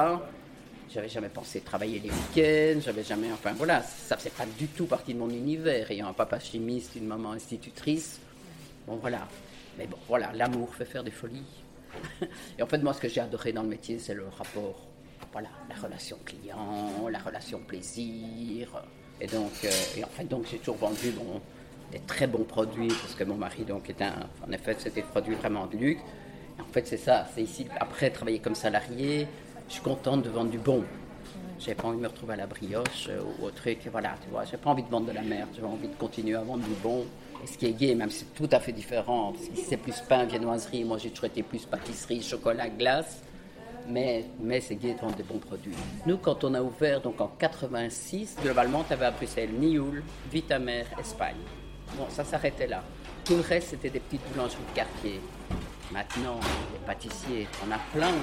[0.92, 4.86] J'avais jamais pensé travailler les week-ends, j'avais jamais, enfin voilà, ça faisait pas du tout
[4.86, 5.90] partie de mon univers.
[5.90, 8.20] Ayant un papa chimiste, une maman institutrice,
[8.86, 9.28] bon voilà.
[9.76, 11.44] Mais bon, voilà, l'amour fait faire des folies.
[12.58, 14.88] Et en fait, moi, ce que j'ai adoré dans le métier, c'est le rapport,
[15.32, 18.82] voilà, la relation client, la relation plaisir.
[19.20, 21.40] Et donc, euh, et en fait, donc, j'ai toujours vendu bon,
[21.92, 25.06] des très bons produits, parce que mon mari, donc, est un, en effet, c'était des
[25.06, 26.02] produits vraiment de luxe.
[26.60, 29.28] En fait, c'est ça, c'est ici, après travailler comme salarié,
[29.68, 30.82] je suis contente de vendre du bon.
[31.58, 34.30] J'ai pas envie de me retrouver à la brioche euh, ou au truc, voilà, tu
[34.30, 36.64] vois, j'ai pas envie de vendre de la merde, j'ai envie de continuer à vendre
[36.64, 37.04] du bon.
[37.42, 40.84] Et ce qui est gay, même c'est tout à fait différent, c'est plus pain, viennoiserie,
[40.84, 43.22] moi j'ai toujours été plus pâtisserie, chocolat, glace,
[43.88, 45.74] mais, mais c'est gay de vendre des bons produits.
[46.06, 50.84] Nous, quand on a ouvert, donc en 86, globalement, tu avais à Bruxelles Nioul, Vitamer,
[50.98, 51.36] Espagne.
[51.96, 52.82] Bon, ça s'arrêtait là.
[53.24, 55.20] Tout le reste, c'était des petites boulangeries de quartier.
[55.92, 56.38] Maintenant,
[56.72, 58.14] les pâtissiers, on a plein.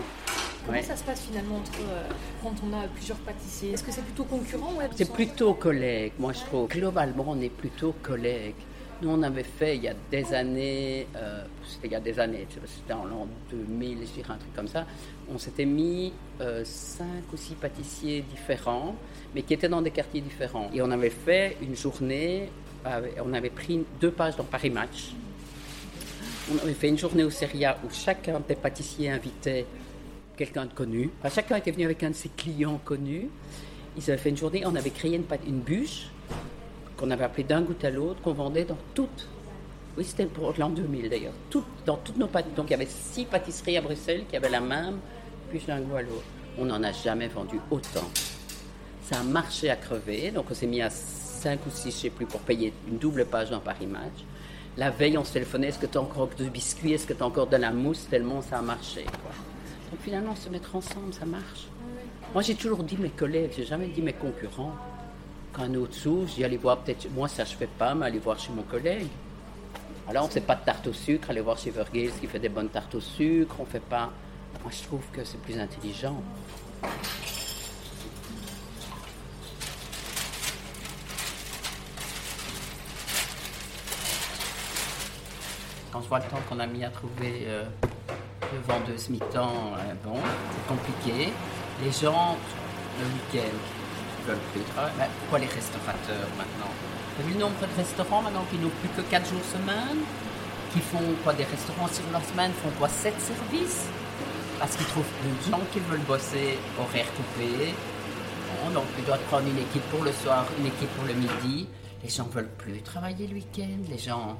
[0.65, 0.83] Comment Ouais.
[0.83, 2.07] ça se passe finalement entre, euh,
[2.41, 3.73] quand on a plusieurs pâtissiers?
[3.73, 6.67] Est-ce que c'est plutôt concurrent ou C'est plutôt collègue, moi je trouve.
[6.69, 8.55] Globalement, on est plutôt collègue.
[9.01, 12.17] Nous, on avait fait il y a des années, euh, c'était il y a des
[12.17, 14.85] années, c'était en l'an 2000, je dirais un truc comme ça,
[15.29, 18.95] on s'était mis euh, cinq ou six pâtissiers différents,
[19.35, 20.69] mais qui étaient dans des quartiers différents.
[20.73, 22.49] Et on avait fait une journée,
[23.23, 25.11] on avait pris deux pages dans Paris Match.
[26.53, 29.65] On avait fait une journée au Seria où chacun des pâtissiers invitait
[30.35, 31.09] quelqu'un de connu.
[31.33, 33.29] Chacun était venu avec un de ses clients connus.
[33.97, 36.07] Ils avaient fait une journée, on avait créé une, bûche
[36.97, 39.27] qu'on avait appelée d'un goût à l'autre, qu'on vendait dans toutes.
[39.97, 41.33] Oui, c'était pour l'an 2000 d'ailleurs.
[41.85, 42.55] Dans toutes nos pâtisseries.
[42.55, 44.99] Donc il y avait six pâtisseries à Bruxelles qui avaient la même
[45.51, 46.25] bûche d'un goût à l'autre.
[46.57, 48.09] On n'en a jamais vendu autant.
[49.03, 52.09] Ça a marché à crever, donc on s'est mis à 5 ou 6, je sais
[52.09, 54.25] plus, pour payer une double page dans Paris Match.
[54.77, 56.93] La veille, on se téléphonait est-ce que tu as encore du biscuit?
[56.93, 58.07] Est-ce que tu as encore de la mousse?
[58.09, 59.03] Tellement ça a marché.
[59.03, 59.54] Quoi.
[59.91, 61.67] Donc finalement, se mettre ensemble, ça marche.
[62.33, 64.73] Moi, j'ai toujours dit mes collègues, j'ai jamais dit mes concurrents.
[65.53, 68.19] Quand un autre s'ouvre, dis allez voir, peut-être, moi ça je fais pas, mais allez
[68.19, 69.07] voir chez mon collègue.
[70.07, 72.39] Alors, on ne fait pas de tarte au sucre, allez voir chez Vergès qui fait
[72.39, 74.11] des bonnes tartes au sucre, on fait pas.
[74.61, 76.21] Moi, je trouve que c'est plus intelligent.
[85.91, 87.63] Quand je vois le temps qu'on a mis à trouver euh,
[88.53, 90.17] le vendeuse mi-temps, euh, bon,
[90.51, 91.33] c'est compliqué.
[91.83, 92.37] Les gens,
[92.99, 93.57] le week-end,
[94.19, 94.95] ils veulent plus travailler.
[94.97, 96.71] Mais pourquoi les restaurateurs maintenant?
[96.71, 100.03] Vous avez vu le nombre de restaurants maintenant qui n'ont plus que 4 jours semaine
[100.73, 103.85] Qui font quoi Des restaurants sur leur semaine font quoi 7 services?
[104.59, 107.73] Parce qu'ils trouvent plus de gens qui veulent bosser horaire coupé.
[108.63, 111.67] Bon, donc ils doivent prendre une équipe pour le soir, une équipe pour le midi.
[112.03, 113.83] Les gens veulent plus travailler le week-end.
[113.89, 114.37] Les gens.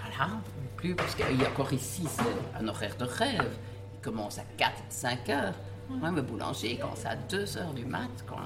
[0.00, 0.32] Voilà,
[0.78, 3.50] plus, parce qu'il y a encore ici, c'est un horaire de rêve.
[3.94, 5.54] Il commence à 4, 5 heures.
[5.90, 8.42] Moi, le boulanger, il commence à 2 heures du mat, quoi.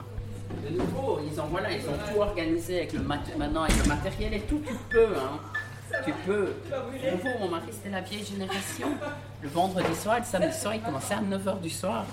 [0.65, 3.89] De nouveau, ils ont, voilà, ils ont tout organisé avec le mat- maintenant avec le
[3.89, 5.39] matériel et tout, tu peux, hein.
[6.07, 6.55] Tu peux.
[6.71, 8.89] De nouveau, mon mari, c'était la vieille génération.
[9.43, 12.05] Le vendredi soir, le samedi soir, il commençait à 9 heures du soir.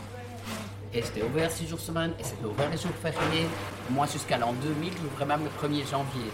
[0.94, 3.48] Et c'était ouvert 6 jours semaine, et c'était ouvert les jours fériés.
[3.90, 6.30] Moi, jusqu'à l'an 2000, j'ouvrais même le 1er janvier.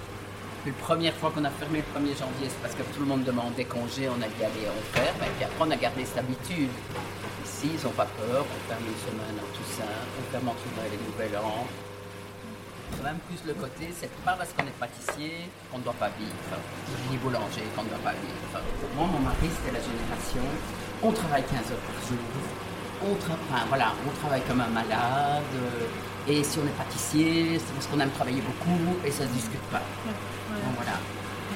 [0.65, 3.05] Puis la première fois qu'on a fermé le 1er janvier, c'est parce que tout le
[3.05, 5.21] monde demandait congé, on a dit allez, on ferme.
[5.21, 6.73] Et puis après, on a gardé cette habitude.
[7.45, 10.89] Ici, ils n'ont pas peur, on ferme une semaine en Toussaint, on ferme entre Noël
[10.89, 11.69] et Nouvel An.
[12.97, 16.09] C'est même plus le côté, c'est pas parce qu'on est pâtissier qu'on ne doit pas
[16.17, 16.33] vivre,
[17.11, 18.57] ni boulanger qu'on ne doit pas vivre.
[18.97, 20.49] Moi, mon mari, c'était la génération,
[21.03, 22.17] on travaille 15 heures par jour,
[23.05, 23.13] on,
[23.69, 25.43] voilà, on travaille comme un malade,
[26.27, 29.33] et si on est pâtissier, c'est parce qu'on aime travailler beaucoup, et ça ne se
[29.33, 29.81] discute pas.
[30.75, 30.97] Voilà.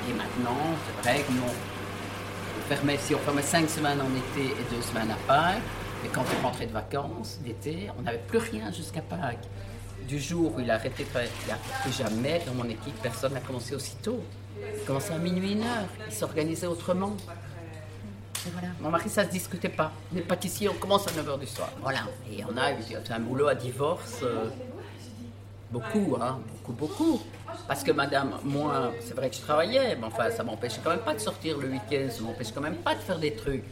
[0.10, 4.52] Et maintenant, c'est vrai que nous, on fermait, si on fermait 5 semaines en été
[4.52, 5.62] et 2 semaines à Pâques,
[6.06, 9.48] et quand on rentrait de vacances, l'été, on n'avait plus rien jusqu'à Pâques.
[10.08, 11.32] Du jour où il a arrêté de travailler,
[11.84, 14.22] plus jamais dans mon équipe, personne n'a commencé aussitôt.
[14.58, 15.88] Il commençait à minuit, une heure.
[16.08, 17.16] Il s'organisait autrement.
[18.48, 18.70] Et voilà.
[18.80, 19.92] Mon mari, ça ne se discutait pas.
[20.14, 21.70] Les pâtissiers, on commence à 9h du soir.
[21.82, 22.00] Voilà.
[22.32, 22.76] Et on a eu
[23.10, 24.22] un boulot à divorce.
[24.24, 24.50] euh,
[25.72, 27.22] Beaucoup, hein, beaucoup, beaucoup.
[27.68, 31.00] Parce que madame, moi, c'est vrai que je travaillais, mais enfin, ça m'empêchait quand même
[31.00, 33.64] pas de sortir le week-end, ça m'empêchait quand même pas de faire des trucs.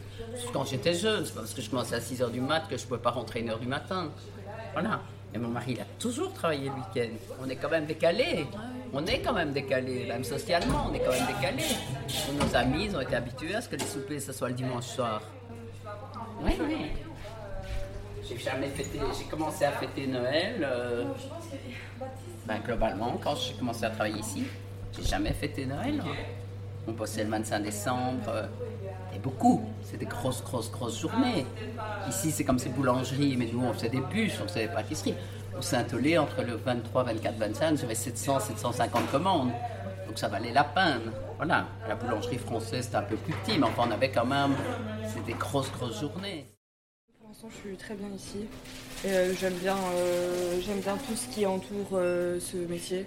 [0.52, 3.00] Quand j'étais jeune, c'est parce que je commençais à 6h du mat que je pouvais
[3.00, 4.10] pas rentrer à 1h du matin.
[4.72, 5.00] Voilà.
[5.34, 7.14] Et mon mari, il a toujours travaillé le week-end.
[7.42, 8.46] On est quand même décalé.
[8.92, 11.64] On est quand même décalé, même socialement, on est quand même décalé.
[12.40, 14.86] Nos amis, ils ont été habitués à ce que les soupers, ce soit le dimanche
[14.86, 15.20] soir.
[16.42, 16.92] Oui, oui.
[18.28, 21.04] J'ai jamais fêté, j'ai commencé à fêter Noël, euh,
[22.46, 24.44] ben, globalement, quand j'ai commencé à travailler ici,
[24.94, 26.02] j'ai jamais fêté Noël.
[26.04, 26.10] hein.
[26.86, 28.46] On bossait le 25 décembre, euh,
[29.14, 31.46] et beaucoup, c'est des grosses, grosses, grosses journées.
[32.08, 35.14] Ici, c'est comme ces boulangeries, mais nous, on faisait des bûches, on faisait des pâtisseries.
[35.56, 39.50] Au Saint-Olé, entre le 23, 24, 25, j'avais 700, 750 commandes.
[40.06, 41.12] Donc ça valait la peine.
[41.36, 44.54] Voilà, la boulangerie française, c'était un peu plus petit, mais enfin, on avait quand même,
[45.06, 46.46] c'était des grosses, grosses journées.
[47.28, 48.46] Pour l'instant, je suis très bien ici.
[49.04, 53.04] Et euh, j'aime bien, euh, j'aime bien tout ce qui entoure euh, ce métier.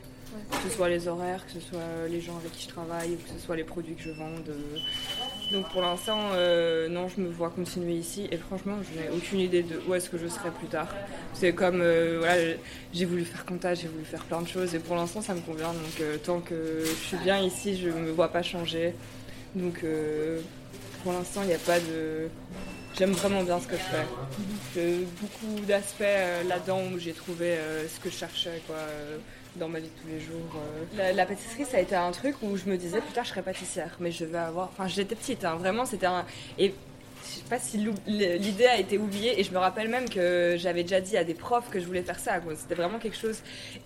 [0.52, 3.16] Que ce soit les horaires, que ce soit les gens avec qui je travaille, ou
[3.16, 4.48] que ce soit les produits que je vende.
[4.48, 5.52] euh.
[5.52, 8.28] Donc pour l'instant, euh, non, je me vois continuer ici.
[8.32, 10.94] Et franchement, je n'ai aucune idée de où est-ce que je serai plus tard.
[11.34, 12.54] C'est comme, euh, voilà,
[12.94, 14.76] j'ai voulu faire comptage, j'ai voulu faire plein de choses.
[14.76, 15.74] Et pour l'instant, ça me convient.
[15.74, 18.94] Donc euh, tant que je suis bien ici, je ne me vois pas changer.
[19.56, 20.40] Donc euh,
[21.04, 22.30] pour l'instant, il n'y a pas de...
[22.98, 24.06] J'aime vraiment bien ce que je fais.
[24.76, 29.18] J'ai beaucoup d'aspects euh, là-dedans où j'ai trouvé euh, ce que je cherchais quoi, euh,
[29.56, 31.16] dans ma vie de tous les jours.
[31.16, 33.42] La, pâtisserie, ça a été un truc où je me disais plus tard je serai
[33.42, 34.70] pâtissière, mais je vais avoir.
[34.70, 36.26] Enfin, j'étais petite, hein, vraiment, c'était un.
[37.52, 37.78] Pas si
[38.08, 41.34] l'idée a été oubliée, et je me rappelle même que j'avais déjà dit à des
[41.34, 42.40] profs que je voulais faire ça.
[42.56, 43.40] C'était vraiment quelque chose.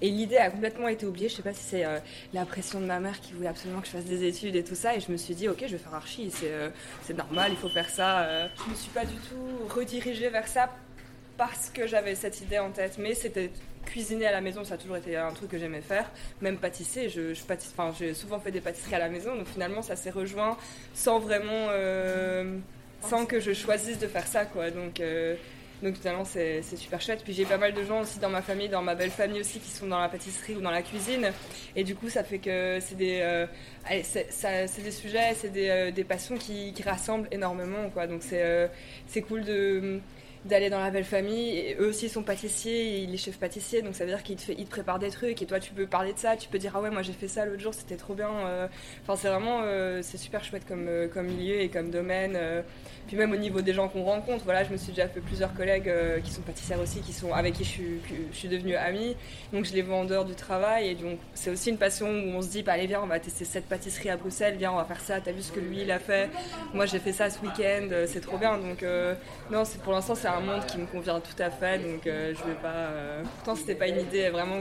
[0.03, 1.29] Et l'idée a complètement été oubliée.
[1.29, 1.97] Je sais pas si c'est euh,
[2.31, 4.75] la pression de ma mère qui voulait absolument que je fasse des études et tout
[4.75, 4.95] ça.
[4.95, 6.69] Et je me suis dit, ok, je vais faire archi, c'est euh,
[7.17, 8.19] normal, il faut faire ça.
[8.19, 8.47] euh.
[8.65, 10.69] Je me suis pas du tout redirigée vers ça
[11.35, 13.49] parce que j'avais cette idée en tête, mais c'était
[13.85, 16.09] cuisiner à la maison, ça a toujours été un truc que j'aimais faire.
[16.41, 19.81] Même pâtisser, je, je enfin, j'ai souvent fait des pâtisseries à la maison, donc finalement
[19.81, 20.55] ça s'est rejoint
[20.93, 22.57] sans vraiment, euh,
[23.05, 24.71] sans que je choisisse de faire ça, quoi.
[24.71, 25.35] Donc, euh,
[25.83, 27.21] donc finalement c'est super chouette.
[27.23, 29.59] Puis j'ai pas mal de gens aussi dans ma famille, dans ma belle famille aussi,
[29.59, 31.31] qui sont dans la pâtisserie ou dans la cuisine,
[31.75, 33.45] et du coup ça fait que c'est des, euh,
[34.03, 38.07] c'est des sujets, c'est des, euh, des passions qui, qui rassemblent énormément, quoi.
[38.07, 38.67] Donc c'est euh,
[39.07, 39.99] c'est cool de
[40.45, 41.57] d'aller dans la belle famille.
[41.57, 44.51] Et eux aussi sont pâtissiers, ils les chefs pâtissiers, donc ça veut dire qu'ils te,
[44.51, 45.41] te préparent des trucs.
[45.41, 47.27] Et toi, tu peux parler de ça, tu peux dire ah ouais, moi j'ai fait
[47.27, 48.29] ça l'autre jour, c'était trop bien.
[48.29, 48.67] euh.
[49.03, 52.37] Enfin, c'est vraiment, euh, c'est super chouette comme, euh, comme milieu et comme domaine.
[53.07, 55.53] Puis même au niveau des gens qu'on rencontre, voilà, je me suis déjà fait plusieurs
[55.53, 55.91] collègues
[56.23, 59.15] qui sont pâtissières aussi, qui sont avec qui je suis, je suis devenue amie.
[59.53, 62.29] Donc je les vois en dehors du travail et donc c'est aussi une passion où
[62.35, 64.77] on se dit bah, allez viens on va tester cette pâtisserie à Bruxelles, viens on
[64.77, 66.29] va faire ça, t'as vu ce que lui il a fait,
[66.73, 68.83] moi j'ai fait ça ce week-end, c'est trop bien donc
[69.51, 72.33] non c'est pour l'instant c'est un monde qui me convient tout à fait donc euh,
[72.33, 74.59] je vais pas euh, pourtant c'était pas une idée vraiment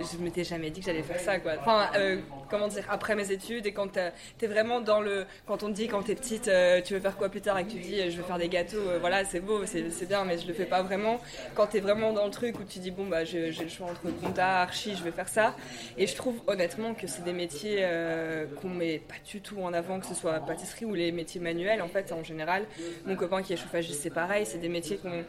[0.00, 1.52] je m'étais jamais dit que j'allais faire ça quoi.
[1.60, 2.18] Enfin euh,
[2.50, 5.72] comment dire après mes études et quand t'as- t'es vraiment dans le quand on te
[5.74, 8.00] dit quand t'es petite euh, tu veux faire quoi plus tard et que tu dis
[8.00, 10.54] euh, je veux faire des gâteaux euh, voilà c'est beau c'est bien mais je le
[10.54, 11.20] fais pas vraiment.
[11.54, 14.02] Quand t'es vraiment dans le truc où tu dis bon bah j'ai le choix entre
[14.22, 15.54] compta archi je vais faire ça.
[15.96, 19.72] Et je trouve honnêtement que c'est des métiers euh, qu'on met pas du tout en
[19.72, 22.64] avant que ce soit pâtisserie ou les métiers manuels en fait en général.
[23.06, 25.24] Mon copain qui est chauffagiste c'est pareil c'est des métiers qu'on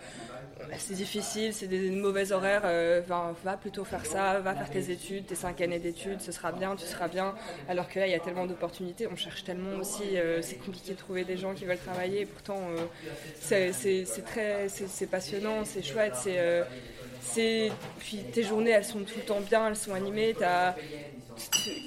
[0.78, 2.62] c'est difficile, c'est des mauvais horaires.
[2.66, 6.52] euh, va, plutôt faire ça, va faire tes études, tes cinq années d'études, ce sera
[6.52, 7.34] bien, tu seras bien.
[7.68, 10.18] Alors que là, il y a tellement d'opportunités, on cherche tellement aussi.
[10.18, 12.22] euh, c'est compliqué de trouver des gens qui veulent travailler.
[12.22, 12.86] et pourtant, euh,
[13.42, 16.16] c'est très, c'est passionnant, c'est chouette.
[17.22, 20.36] C'est, puis tes journées, elles sont tout le temps bien, elles sont animées.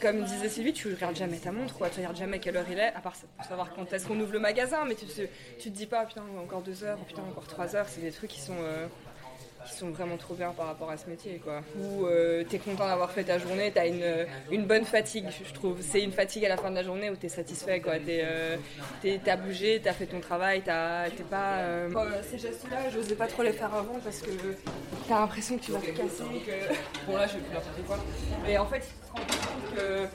[0.00, 1.88] Comme disait Sylvie, tu regardes jamais ta montre, quoi.
[1.90, 4.32] Tu regardes jamais quelle heure il est, à part pour savoir quand est-ce qu'on ouvre
[4.32, 7.74] le magasin, mais tu tu te dis pas, putain, encore deux heures, putain, encore trois
[7.76, 7.86] heures.
[7.88, 8.86] C'est des trucs qui sont, euh,
[9.66, 11.62] qui sont vraiment trop bien par rapport à ce métier, quoi.
[11.78, 15.78] Où euh, t'es content d'avoir fait ta journée, t'as une, une bonne fatigue, je trouve.
[15.82, 17.98] C'est une fatigue à la fin de la journée où t'es satisfait, quoi.
[17.98, 18.56] T'es, euh,
[19.24, 21.58] t'as bougé, t'as fait ton travail, t'as, t'es pas.
[21.58, 24.30] euh, Bon, euh, ces gestes-là, j'osais pas trop les faire avant parce que
[25.08, 27.06] t'as l'impression que tu vas te casser, que.
[27.06, 27.98] Bon, là, je fais n'importe quoi.
[28.44, 28.82] Mais en fait,
[29.74, 30.08] que,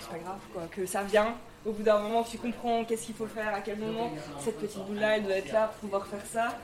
[0.00, 0.62] c'est pas grave, quoi.
[0.70, 1.34] Que ça vient.
[1.64, 4.12] Au bout d'un moment, tu comprends qu'est-ce qu'il faut faire, à quel moment
[4.44, 6.56] cette petite boule-là, elle doit être là pour pouvoir faire ça.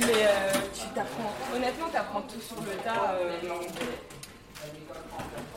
[0.00, 1.32] Mais euh, tu t'apprends.
[1.54, 3.12] Honnêtement, tu apprends tout sur le tas.
[3.20, 3.36] euh,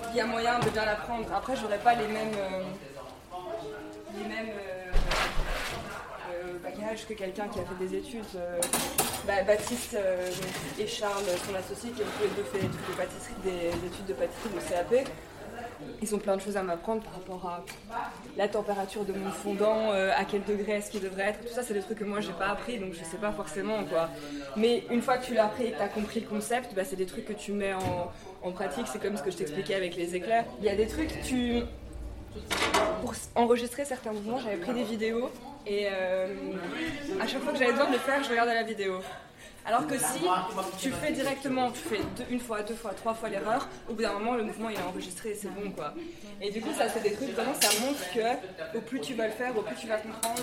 [0.09, 1.26] Il y a moyen de bien l'apprendre.
[1.34, 2.34] Après, j'aurais pas les mêmes.
[2.36, 2.64] euh,
[4.18, 4.49] les mêmes.
[6.62, 8.26] bagages que quelqu'un qui a fait des études.
[9.26, 9.95] bah, Baptiste
[10.78, 13.88] et Charles, son associé, qui ont tous les deux fait des études de pâtisserie, des
[13.88, 14.59] études de pâtisserie de
[14.99, 15.07] CAP.
[16.01, 17.63] Ils ont plein de choses à m'apprendre par rapport à
[18.38, 21.41] la température de mon fondant, euh, à quel degré est-ce qu'il devrait être.
[21.41, 23.84] Tout ça, c'est des trucs que moi, j'ai pas appris, donc je sais pas forcément
[23.86, 24.09] quoi.
[24.55, 26.84] Mais une fois que tu l'as appris et que tu as compris le concept, bah,
[26.84, 28.88] c'est des trucs que tu mets en, pratique.
[28.91, 30.45] C'est comme ce que je t'expliquais avec les éclairs.
[30.59, 31.61] Il y a des trucs, tu.
[33.01, 35.29] Pour enregistrer certains mouvements, j'avais pris des vidéos
[35.67, 36.27] et euh,
[37.19, 39.01] à chaque fois que j'avais besoin de le faire, je regardais la vidéo.
[39.66, 40.22] Alors que si
[40.80, 44.01] tu fais directement, tu fais deux- une fois, deux fois, trois fois l'erreur, au bout
[44.01, 45.93] d'un moment le mouvement il est enregistré et c'est bon quoi.
[46.41, 49.28] Et du coup ça c'est des trucs, vraiment ça montre que au plus tu vas
[49.28, 50.41] le faire, au plus tu vas comprendre.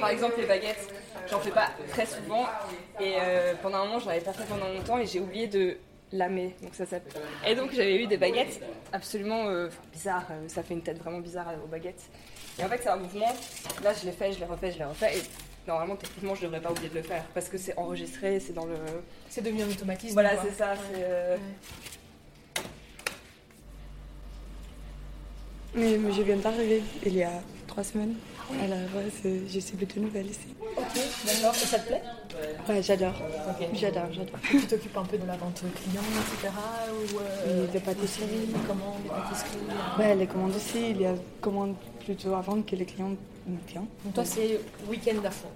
[0.00, 0.88] Par exemple les baguettes,
[1.30, 2.46] j'en fais pas très souvent
[2.98, 5.76] et euh, pendant un moment j'en avais pas fait pendant longtemps et j'ai oublié de
[6.10, 7.20] lamer, donc ça s'appelle.
[7.46, 11.52] Et donc j'avais eu des baguettes absolument euh, bizarres, ça fait une tête vraiment bizarre
[11.62, 12.04] aux baguettes.
[12.58, 13.32] Et en fait c'est un mouvement,
[13.84, 15.22] là je l'ai fait, je l'ai refait, je l'ai refait et
[15.68, 18.64] normalement techniquement je devrais pas oublier de le faire parce que c'est enregistré, c'est dans
[18.64, 18.76] le...
[19.28, 20.14] C'est devenu un automatisme.
[20.14, 21.02] Voilà c'est ça, c'est...
[21.04, 21.36] euh,
[25.74, 27.30] Mais je viens d'arriver il y a
[27.66, 28.14] trois semaines.
[28.62, 30.46] Alors, ouais, je suis plutôt nouvelle ici.
[30.74, 30.84] Ok,
[31.26, 31.54] d'accord.
[31.54, 32.02] Et ça te plaît?
[32.66, 33.12] Ouais, j'adore.
[33.74, 34.40] J'adore, j'adore.
[34.50, 36.50] Tu t'occupes un peu de la vente aux clients, etc.
[36.90, 38.46] Ou euh, Et de pâtisserie.
[38.46, 39.58] des commandes, des pâtisseries.
[39.98, 41.12] Ouais, les commandes aussi, il y a
[41.42, 43.14] commandes plutôt avant que les clients
[43.48, 45.48] Donc toi, c'est week-end à fond.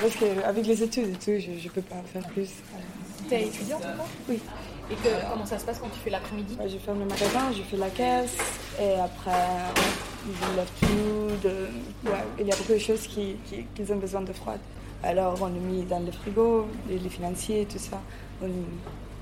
[0.00, 2.48] Parce qu'avec les études et tout, je ne peux pas faire plus.
[3.28, 3.82] T'es étudiante
[4.28, 4.38] Oui.
[4.90, 6.56] Et que, comment ça se passe quand tu fais l'après-midi?
[6.58, 8.36] Ouais, je ferme le magasin, je fais la caisse
[8.80, 9.48] et après,
[10.26, 11.48] je lave tout.
[11.48, 14.54] de- Ouais, il y a beaucoup de choses qui, qui, qui ont besoin de froid.
[15.02, 18.00] Alors, on les met dans le frigo, les, les financiers, tout ça.
[18.42, 18.48] On,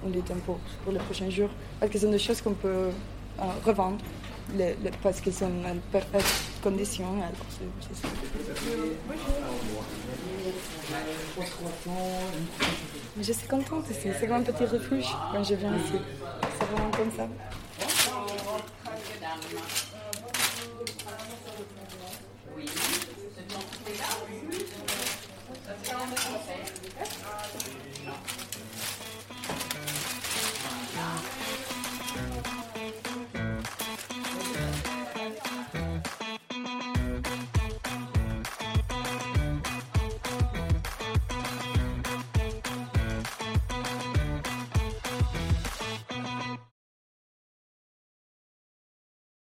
[0.04, 1.50] on les donne pour, pour les prochains jours.
[1.78, 3.98] Parce que ce sont des choses qu'on peut euh, revendre
[4.56, 6.26] le, parce qu'ils sont en perfecte
[6.62, 7.04] condition.
[7.12, 7.30] Alors.
[13.20, 16.00] Je suis contente ici, c'est comme un petit refuge quand je viens ici.
[16.58, 17.28] C'est vraiment comme ça.
[22.56, 22.66] Oui.